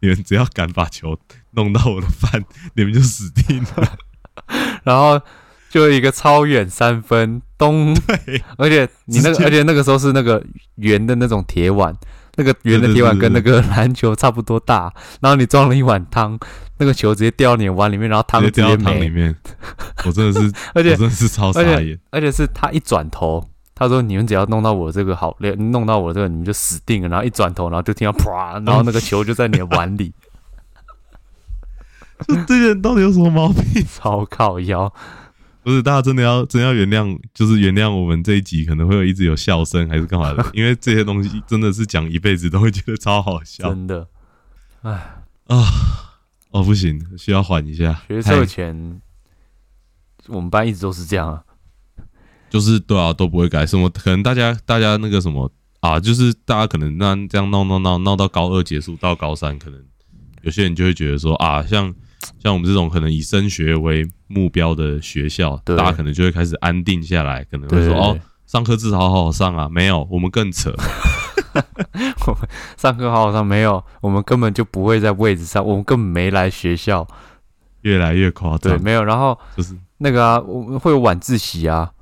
[0.00, 1.18] 你们只要敢把球
[1.52, 3.96] 弄到我的饭，你们就死定了。
[4.84, 5.20] ”然后。
[5.70, 7.92] 就一个超远三分咚，
[8.58, 10.40] 而且你那个，而且那个时候是那个
[10.76, 11.92] 圆的那种铁碗，
[12.36, 16.38] 那个圆的铁碗跟那个篮球差不多大，然后你装了一碗汤，
[16.78, 19.34] 那个球直接掉到你碗里面，然后汤直接汤里面，
[20.06, 25.36] 我真的是， 而且真的是超傻眼，而且是他一转头，他说你们只要弄到我这个好，
[25.70, 30.12] 弄到我这个你们就死定了，然后一转头，然后就听到啪，然后那个球就在你的碗里，
[32.28, 33.84] 这这人到底有什么毛病？
[33.92, 34.92] 超靠腰。
[35.62, 40.44] 不是，大家真的要真要原谅，就是原谅我们这一集可能会有一直有笑声，还是干嘛的？
[40.52, 44.06] 因为这些东西真的是讲一辈子都会觉得超好笑，真的。
[44.82, 44.92] 哎
[45.46, 45.64] 啊
[46.50, 48.02] 哦，不行，需要缓一下。
[48.06, 49.00] 学测前，
[50.26, 51.42] 我们班一直都是这样啊，
[52.50, 53.66] 就是对啊，都不会改。
[53.66, 59.80] 什么可能大家大家那个什么啊，就是大家可能那这样闹闹闹闹到高二结束，到高三，可能
[60.42, 61.94] 有些人就会觉得说啊，像。
[62.42, 70.72] 像我们这种可能以升学为目标的学校，大家可能就会开始安定下来，可能会说：“哦，上课至少好好上啊。”没有，我们更扯，
[72.26, 77.06] 我 们上课好好上没有，我们根本就不会在位置上，我们根本没来学校。
[77.82, 79.04] 越来越夸张对，张，没有。
[79.04, 81.92] 然后就是那个啊，我们会有晚自习啊，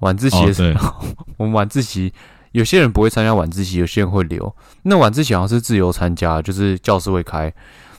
[0.00, 0.94] 晚自习哦的时对候，
[1.38, 2.12] 我们晚自习
[2.52, 4.54] 有些人不会参加晚自习，有些人会留。
[4.82, 7.52] 那晚自习好像是自由参加，就是教室会开，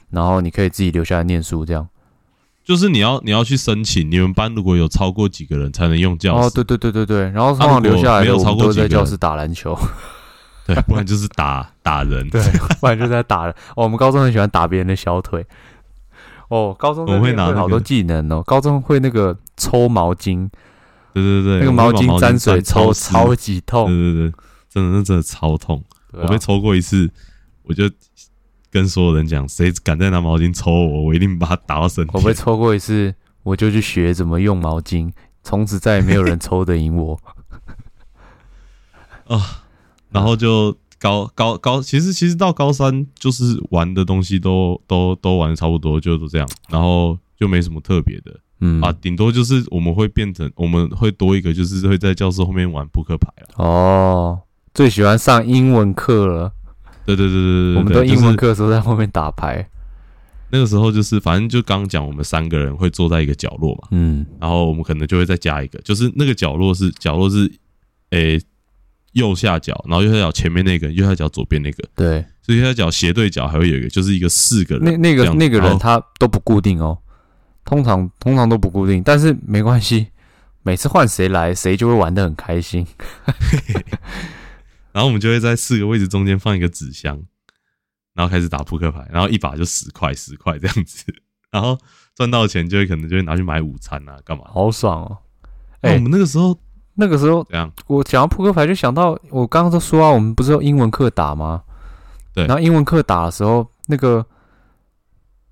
[0.09, 1.88] 然后你可以自己留下来念书这样。
[2.63, 9.75] 就是你要你要去申请，你们班如果有超过几个人才能用教室，哦，对对对对对，然后通常留下来没有超过人在教室打篮球，
[10.67, 12.39] 对，不然就是打打人，对，
[12.79, 13.53] 不然就在打人。
[13.75, 15.43] 哦，我们高中很喜欢打别人的小腿。
[16.49, 18.43] 哦，高中我会拿好多技能哦。
[18.45, 20.47] 高中会那个抽毛巾，
[21.21, 23.88] 对对对，那个毛巾沾水抽，超级痛。
[23.88, 24.34] 对对对，
[24.69, 27.10] 真的那真的超痛，啊我被抽过一次，
[27.63, 27.89] 我就
[28.71, 32.12] 跟所有人讲，谁敢再拿毛巾抽我，我一定把他打到身体。
[32.13, 35.12] 我被抽过一次，我就去学怎么用毛巾，
[35.43, 37.19] 从此再也没有人抽得赢我。
[39.27, 39.63] 啊
[40.12, 53.63] 然后就高高高，其实其实到高三就是玩的东西都都都玩的差不多，就都这样，然后就没什么特别的嗯啊，顶多就是我们会变成我们会多一个，就是会在教室后面玩扑克牌了。
[53.63, 54.39] 哦，
[54.73, 56.51] 最喜欢上英文课了。
[57.05, 59.67] 对对对对对对，我们都英文课的时候在后面打牌。
[60.51, 67.51] 那个时候就是反正就刚刚讲，我们三个人会坐在一个角落嘛，嗯，然后我们可能就会再加一个，就是那个角落是角落是
[68.09, 68.41] 诶、
[69.13, 74.85] 右下角，然后右下角前面那个，右下角左边那个，对，所以右下角斜对角还会有一个，就是一个四个人。
[74.85, 76.97] 那那个那个人他都不固定哦，
[77.69, 80.08] 通常通常都不固定，但是没关系，
[80.63, 82.86] 每次换谁来，谁就会玩的很开心。
[84.91, 87.21] 然后我们就会在四个位置中间放一个纸箱，
[88.15, 91.05] 然后开始打扑克牌，然后一把就十块十块这样子，
[91.51, 91.77] 然后
[92.15, 94.45] 赚到钱就会可能就会拿去买午餐啊，干嘛？
[94.47, 95.17] 好爽哦！
[95.82, 96.58] 那、哎我们那个时候
[96.95, 97.71] 那个时候怎样？
[97.86, 101.62] 我讲到扑克牌，就想到我刚刚都说啊，我们不是用英文课打吗？
[102.34, 104.25] 对然后英文课打的时候，那个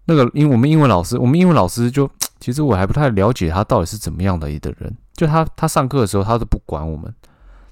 [0.07, 4.95] 那个因为我们英文老师，我们英文老师就 其实我还不太了解他到底是怎么样的一个人。
[5.13, 7.13] 就他他上课的时候，他都不管我们，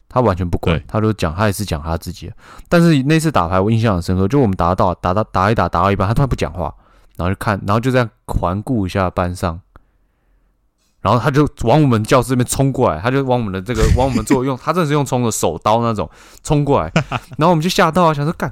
[0.10, 2.32] 他完全不管，他都讲他也是讲他自己。
[2.68, 6.74] 但是那次打牌我印象很深刻，就我们打到打到打一打打到一半，他突然不讲话，
[7.18, 9.60] 然后就看，然后就这样环顾一下班上。
[11.02, 16.10] 然后他就往我们教室这边冲过来，他就往我们的这个往我们座位用， 他真的是用冲的手刀那种
[16.42, 16.92] 冲过来，
[17.38, 18.52] 然后我们就吓到啊，想说干，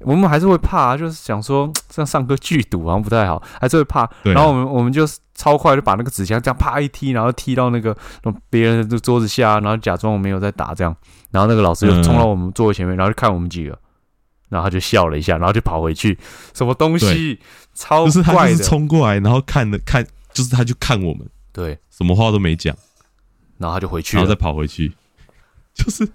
[0.00, 4.08] 我们还是会怕、啊，就是想说 这样上课剧毒好像不太好，还是会怕。
[4.22, 7.96] 然后我们我们就超快就把那个纸箱这样啪一踢，然后踢到那个
[8.48, 10.94] 别人的桌子下，然后假装我没有在打这样，
[11.30, 13.78] 然后那个老师就冲到我们座位前面，然后就看我们几个，
[14.48, 16.18] 然后他就笑了一下，然后就跑回去，
[16.54, 17.38] 什么东西？
[17.74, 22.76] 超就是他就是怪的，冲过来，然后看了看，就是他就看我们，对，什么话都没讲，
[23.58, 24.34] 然后他就回去然后再。
[24.34, 24.92] 跑回去，
[25.74, 26.06] 就是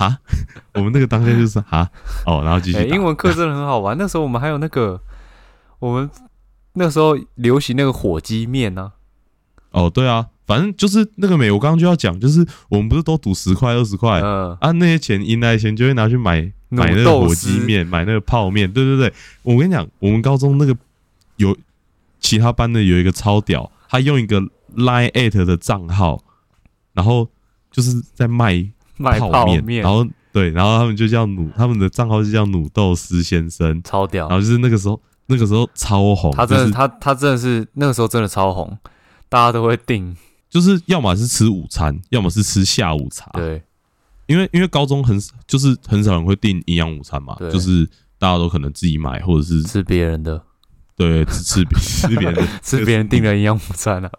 [0.00, 0.16] 哈，
[0.72, 1.90] 我们那个当下就是哈？
[2.24, 3.94] 哦，然后继续英文课真的很好玩。
[3.98, 4.98] 那时候我们还有那个，
[5.78, 6.08] 我们
[6.72, 8.92] 那时候流行那个火鸡面呢、
[9.72, 14.22] 哦，对啊，反正就是那个美，我刚刚就要讲，就是我们不是都赌十块二十块？
[14.22, 20.74] 嗯，啊，那些钱赢来的钱就会拿去买买那个火鸡面，买那个泡面，对对对，我跟你讲，我们高中那个
[21.36, 21.54] 有
[22.20, 24.40] 其他班的有一个超屌，他用一个
[24.76, 26.24] Line at 的账号，
[26.94, 27.28] 然后
[27.70, 28.64] 就是在卖
[29.00, 34.28] 卖泡面，然后对，然后他们就叫努，他们的账号就叫努豆丝先生，超屌。
[34.28, 34.38] 然。
[34.38, 38.78] 后就是那个时候那个时候超红，他真的，就是他他真的是那个时候真的超红，
[39.28, 40.16] 大家都会订。
[40.48, 43.62] 就是要么是吃午餐，要么是吃下午茶，对，
[44.26, 50.42] 因为因为高中很就是很少人会订营养午餐嘛，就是大家都可能自己买，或者是吃别人的，
[51.00, 54.10] 对吃吃别吃别人的， 吃别人订的营养午餐啊，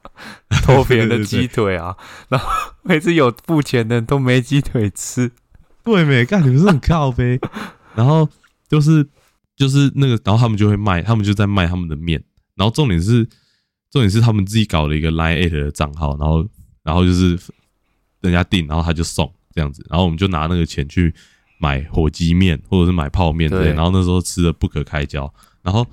[0.64, 1.96] 偷别人的 鸡腿啊，
[2.28, 2.50] 然后
[2.82, 5.32] 每次有付钱的人都没鸡腿吃。
[5.84, 7.40] 对没干，你们是很靠呗。
[7.94, 8.28] 然后
[8.68, 9.08] 就是
[9.56, 12.24] 就是那个，然后他们就会卖，他们就在卖他们的面。
[12.56, 13.24] 然后重点是
[13.92, 16.44] 重点是他们自己搞了一个 Line at 的账号，然后
[16.84, 17.38] 然后就是
[18.22, 21.14] 人家订，然后他就送这样子，然后我们就拿那个钱去
[21.60, 23.66] 买火鸡面或者是买泡面之类。
[23.66, 25.86] 对然后那时候吃的不可开交，然后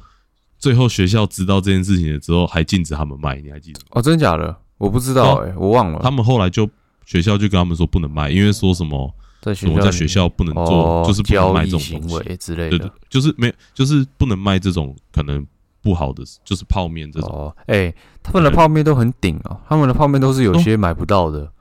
[0.59, 3.87] 最后学校知道这件事情了之后，还禁止他们卖，你还记得吗？
[3.93, 4.55] 哦，真的假的？
[4.77, 6.01] 我不知道哎、我忘了。
[6.03, 6.69] 他们后来就
[7.05, 9.13] 学校就跟他们说不能卖，因为说什么。
[9.41, 12.05] 在学校在学校不能做，哦，就是不能交卖这种行。
[12.09, 15.47] 为之类的。，就是没有，就是不能卖这种可能
[15.81, 17.31] 不好的，就是泡面这种。
[17.31, 21.53] 哦，哎、他们的泡面都很顶哦，他们的泡面都是有些买不到的，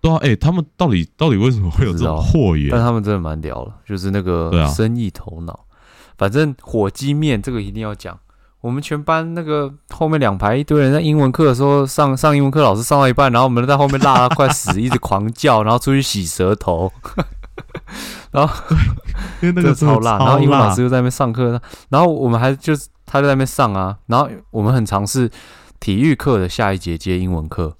[0.00, 2.80] 对啊，哎、他们到底到底为什么会有这种货源但？
[2.80, 5.66] 他们真的蛮屌了，就是那个生意头脑。
[6.18, 8.18] 反正火鸡面这个一定要讲。
[8.64, 16.90] 我们全班那个后面两排一堆人在英文课的时候上上英文课，老师上到一半，然后我们在后面辣到快死，一直狂叫，然后出去洗舌头。
[18.32, 18.54] 然后
[19.42, 21.60] 因为那个超辣，然后英文老师又又在那边上课，
[21.90, 25.30] 然后我们还就是他就在那边上啊，然后我们很尝试
[25.78, 27.76] 体育课的下一节接英文课，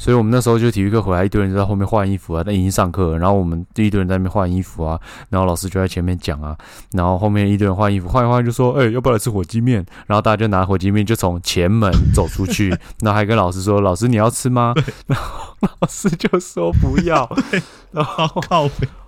[0.00, 4.98] 所以我们那时候就体育课回来，一堆人就在后面换衣服啊，那已经上课了，然后我们一堆人在那边换衣服啊，
[5.28, 6.56] 然后老师就在前面讲啊，
[6.92, 9.84] 然后后面一堆人换衣服，换一换就说，哎、要不要来吃火鸡面？
[10.06, 12.70] 然后大家就拿火鸡面就从前门走出去，
[13.04, 14.72] 然后还跟老师说，老师你要吃吗？
[15.06, 17.30] 然后老师就说不要，
[17.92, 18.62] 然后靠，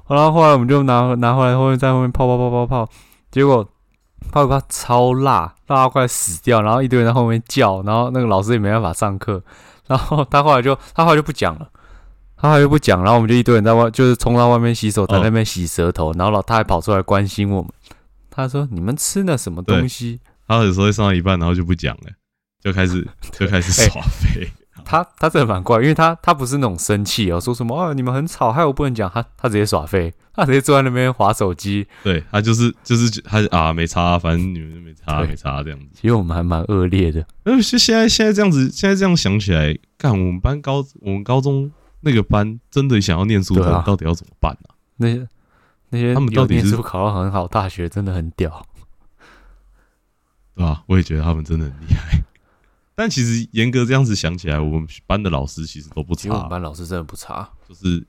[0.09, 2.88] 然后后来我们就拿拿回来，后面在后面泡泡泡泡泡，
[3.30, 3.66] 结果
[4.30, 9.43] 泡一泡超辣，辣到快死掉，然后一堆人在后面叫，然后那个老师也没办法上课，
[9.87, 11.68] 然后他后来就他后来就不讲了。
[12.37, 17.70] 他后来就不讲，然后我们就一堆人在外，就是冲到外面洗手台哦那边洗舌头，然后老他还跑出来关心我们。
[18.30, 20.18] 他说：“你们吃了什么东西
[20.49, 22.11] 他有时候会上到一半，然后就不讲了，
[22.61, 23.07] 就开始
[23.39, 24.51] 就开始哎耍废。？”
[24.85, 31.87] 他他真的蛮怪，因为他他不是那种生气哦，说什么啊你们很吵，害我不能讲，他他直接耍废，他直接坐在那边划手机。
[32.03, 35.87] 对他就是就是他啊没差啊，反正你们就没差没差这样子。
[35.95, 37.26] 其实我们还蛮恶劣的。
[37.45, 41.70] 那现现在现在这样子，现在这样想起来，干我们班高我们高中
[42.01, 44.74] 那个班真的想要念书的到底要怎么办啊？
[44.97, 45.28] 那些
[45.91, 48.66] 那些他们到底是有念书考到很好大学，真的很屌。
[50.55, 50.83] 对吧？
[50.87, 52.22] 我也觉得他们真的很厉害。
[52.95, 58.07] 但其实严格这样子想起来，我们班的老师其实都不其实我们，班老师真的不差，就是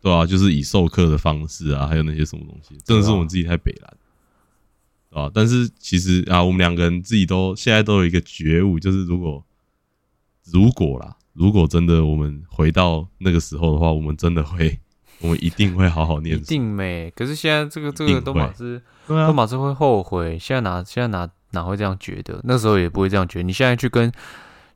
[0.00, 3.96] 对啊，就是以授课的方式啊，还有那些什么东西，真的是我们自己太北蓝，
[5.10, 5.30] 对吧？
[5.32, 9.44] 但是其实啊，我们两个人自己都现在都有一个觉悟，就是如果
[10.46, 14.80] 如果啦，如果真的我们回到那个时候的话，我们真的会，
[15.20, 16.40] 我们一定会好好念一。
[16.40, 17.08] 定没。
[17.14, 20.36] 可是现在这个这个都马会是对啊，都马是会后悔。
[20.38, 22.40] 现在拿现在哪哪会这样觉得？
[22.44, 23.42] 那时候也不会这样觉得。
[23.42, 24.12] 你现在去跟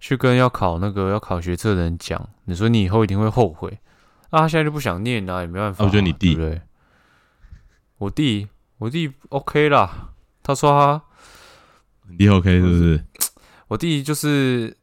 [0.00, 3.78] 去跟要考那个要考学测的人讲，你说你以后一定会后悔。
[4.30, 6.60] 啊，他现在就不想念啊，也没办法啊、啊我觉得你弟对？
[7.98, 8.48] 我弟
[8.78, 10.10] 我弟 OK 啦，
[10.42, 11.02] 他说他
[12.18, 13.04] 你 OK 是不是？
[13.68, 14.76] 我弟就是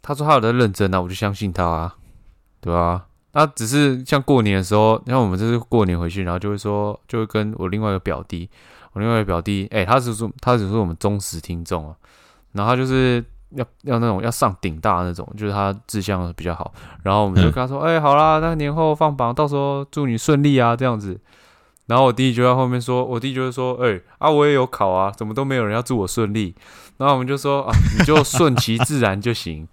[0.00, 1.96] 他说他有在认真啊，我就相信他啊，
[2.60, 8.48] 对吧、他只是像过年的时候，像我们这次过年回去，然后就会说，就会跟我另外一个表弟，
[8.98, 11.94] 我另外一个表弟，哎、他只是他只是我们忠实听众啊，
[12.50, 16.74] 然后他就是要要那种要上顶大那种，就是他志向比较好，
[17.04, 21.20] 然后我们就跟他说，哎、好啦，那年后放榜，到时候祝你顺利啊，这样子。
[21.86, 26.54] 然后我弟就在后面说，我弟就会说，哎、啊，我也有考啊，怎么都没有人要祝我顺利。
[26.96, 29.66] 然后我们就说啊，你就顺其自然就行，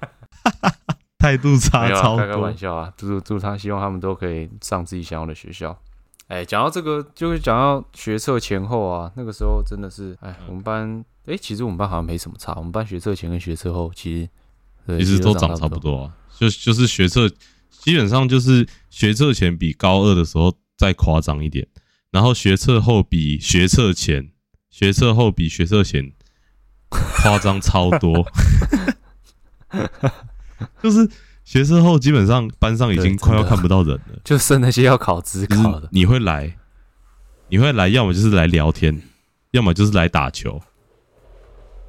[1.18, 2.54] 态度差开开玩。
[2.54, 5.78] 笑啊，祝祝他，希望他们都可以上自己想要的学校。
[6.28, 14.28] 哎，讲到这个，就是讲到学测前后啊，那个时候真的是，哎，嗯我们班，哎，其实我们班好像没什么差，我们班学测前跟学测后其实，
[14.86, 15.78] 对其实都长差不。
[15.78, 17.28] 多啊，就就是学测，
[17.70, 21.66] 基本上就是学测前比高二的时候再夸张一点，
[22.10, 24.30] 然后学测后比学测前，
[24.70, 26.12] 学测后比学测前
[26.88, 28.26] 夸张超多，
[30.82, 31.08] 就是
[31.44, 36.56] 学测后基本上班上已经快要看不到人了， 就剩那些要考职就是考的，你会来，
[37.48, 39.02] 你会来，要么就是来聊天，
[39.50, 40.60] 要么就是来打球，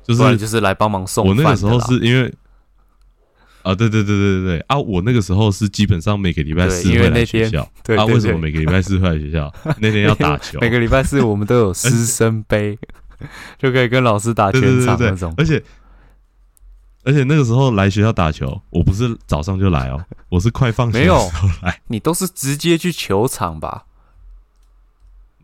[0.03, 2.31] 就是就是来帮忙送我那个时候是因为
[3.63, 4.59] 啊，对对对对对对。
[4.67, 7.63] 啊，我那个时候是基本上每个礼拜四会来学校。
[7.97, 8.05] 啊。
[8.05, 9.51] 为什么每个礼拜四会来学校？
[9.79, 12.77] 那天要打球，每个礼拜四我们都有师生杯，
[13.57, 15.33] 就可以跟老师打全场那种，。
[15.37, 15.63] 而且
[17.05, 21.79] 而且那个时候来学校打球，我不是早上就来哦，我是快放学没有的时候来。
[21.87, 23.85] 你都是直接去球场吧？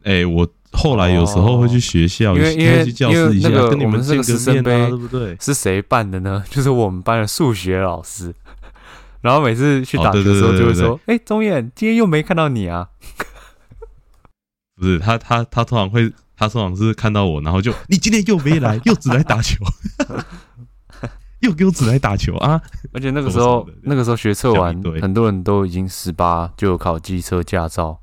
[0.04, 5.38] 哎，我后来有时候会去学校，因为因为会去教室一下因为那个，跟你们我们这个见师生个面啊，杯对不对？
[5.40, 6.44] 是谁办的呢？
[6.50, 8.34] 就是我们班的数学老师。
[9.22, 12.90] 然后每次去哦打球的时候，就会说：“哎、钟燕，今天又没看到你啊。
[14.76, 19.64] 不是他他他通常会，他通常是看到我，然后就你今天又没来，又只来打球，
[21.42, 22.62] 又给我只来打球啊！”
[22.94, 28.00] 而且那个时候 那个时候学测完很多人都已经十八就有考机车驾照，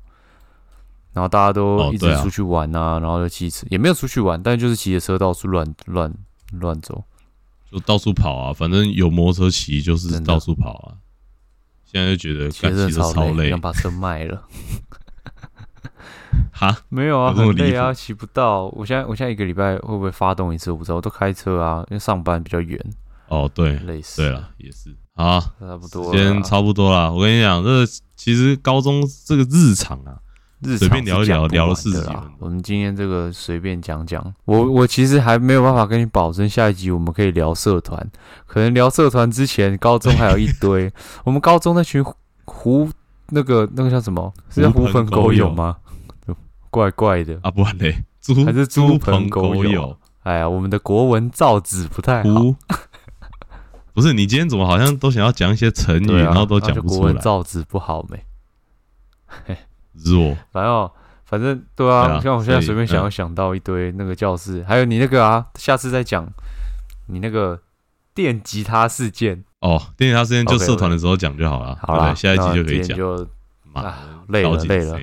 [1.13, 6.13] 然后大家都一直出去玩啊，然后就骑车，也没有出去玩，但就是骑着车到处乱乱
[6.53, 7.03] 乱走。
[7.71, 10.97] 就到处跑啊，反正有摩托车骑就是到处跑啊。
[11.85, 14.43] 现在就觉得骑车超累，想把车卖了。
[16.51, 18.65] 哈，没有啊，很累啊，谱骑不到。
[18.69, 20.71] 我现在我现在一个礼拜会不会发动一次？
[20.71, 22.79] 我不知道，我都开车啊，因为上班比较远，
[23.29, 24.21] 哦对类似。
[24.21, 26.43] 对，了，也是好，差不多时间。
[26.43, 27.13] 差不多了。
[27.13, 30.17] 我跟你讲，这其实高中这个日常啊，
[30.61, 38.05] 日随便聊一聊聊的啦四十几分钟我们今天这个随便讲讲，我我其实还没有办法跟你保证下一集我们可以聊社团，
[38.45, 40.91] 可能聊社团之前，高中还有一堆，
[41.23, 42.03] 我们高中那群
[42.45, 42.89] 狐
[43.29, 44.33] 那个那个叫什么？
[44.49, 45.77] 是叫狐朋狗友吗？
[46.69, 47.37] 怪怪的。
[47.41, 52.29] 啊，不然嘞，猪还是猪 猪朋狗友友，哎呀，我们的国文造字不太好。
[53.99, 54.01] 狐。
[54.01, 57.13] 不是你今天怎么好像都想要讲一些成语，啊，然后都那就国讲不出来？
[57.13, 58.23] 文造字不好没？
[60.05, 60.89] 弱 反正
[61.25, 66.27] 反正对啊，对啊像我现在随便想，嗯要想到一堆那个教室，还有你那个啊，下次再讲
[67.07, 67.61] 你那个
[68.15, 69.43] 电吉他事件。
[69.59, 72.15] 哦，电吉他事件就社团的时候讲就好了，好啦，对不对？
[72.15, 72.97] 下一期就可以讲。
[72.97, 73.27] 就
[73.71, 74.97] 妈啊累了累了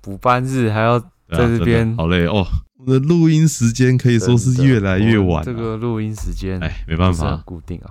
[0.00, 2.46] 补班日还要在这边好累哦。
[2.78, 7.90] 我的录音时间可以说是越来越晚啊，这个录音时间哎，没办法，固定啊。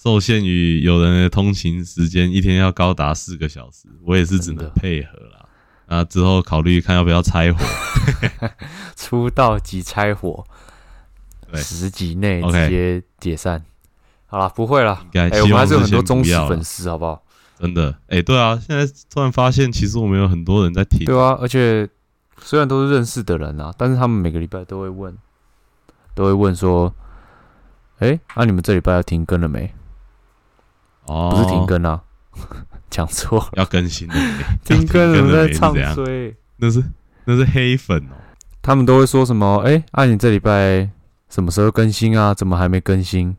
[0.00, 5.44] 受限于有人的通勤时间一天要高达四个小时，我也是只能配合啦。
[5.88, 7.58] 那之后考虑看要不要拆伙。
[8.94, 10.46] 出道即拆伙，
[11.52, 13.64] 十集内直接解散。
[14.26, 15.04] 好了，不会了。
[15.14, 17.20] 哎、我们还是有很多忠实粉丝，好不好？
[17.58, 21.04] 真的，哎，对啊，现在突然发现，其实我们有很多人在听。
[21.06, 21.88] 对啊，而且
[22.40, 25.18] 虽然都是认识的人啊，但是他们每个礼拜都会问，
[26.14, 26.94] 都会问说
[27.98, 29.74] ：“哎、那、你们这礼拜要停更了没？”
[31.08, 32.00] 哦，不是停，更啊，
[32.90, 34.14] 讲错了，要更新的，
[34.64, 35.74] 停更了了在唱？
[35.94, 36.34] 衰。
[36.56, 36.82] 那是
[37.24, 38.14] 那是黑粉哦。
[38.62, 39.58] 他们都会说什么？
[39.64, 40.88] 哎、啊，你这礼拜
[41.28, 42.34] 什么时候更新啊？
[42.34, 43.36] 怎么还没更新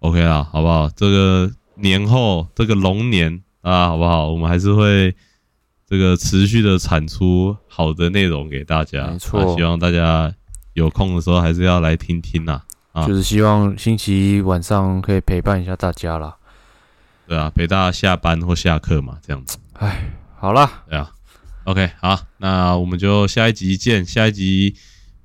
[0.00, 0.88] ？OK 啦，好不好？
[0.94, 4.28] 这个年后，这个龙年啊，好不好？
[4.30, 5.14] 我们还是会
[5.88, 9.06] 这个持续的产出好的内容给大家。
[9.06, 10.32] 没错啊希望大家
[10.74, 12.60] 有空的时候还是要来听听呐。
[12.92, 16.34] 啊就是希望星期一晚上可以陪伴一下大家啦。
[17.28, 19.58] 对啊，陪大家下班或下课嘛，这样子。
[19.74, 21.10] 哎，好啦，对啊
[21.64, 24.02] ，OK，好，那我们就下一集见。
[24.02, 24.74] 下一集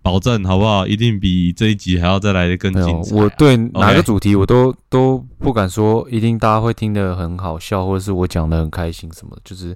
[0.02, 0.86] 保证好不好？
[0.86, 9.76] 一定比这一集还要再来的更没有精，彩啊、我对哪个主题我都都不敢说，一定大家会听得很好笑，或者是我讲的很开心什么，就是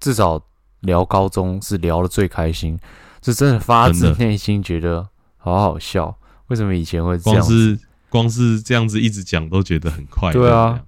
[0.00, 0.40] 至少
[0.80, 2.76] 聊高中是聊的最开心，
[3.22, 6.16] 是真的发自内心觉得好好笑。
[6.48, 7.76] 为什么以前会这样子？
[7.76, 10.40] 是光是这样子一直讲都觉得很快乐。
[10.40, 10.80] 对啊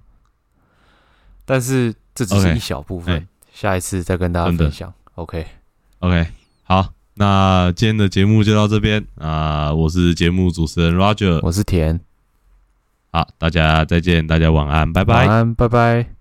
[1.49, 4.93] 但是这只是一小部分哎下一次再跟大家分享。
[5.15, 6.27] OK，OK，
[6.61, 11.99] 好，那今天的节目就到这边啊、我是节目主持人 Roger，我是田，
[13.11, 15.27] 好，大家再见，大家晚安，拜拜晚。
[15.27, 16.18] 安，拜拜。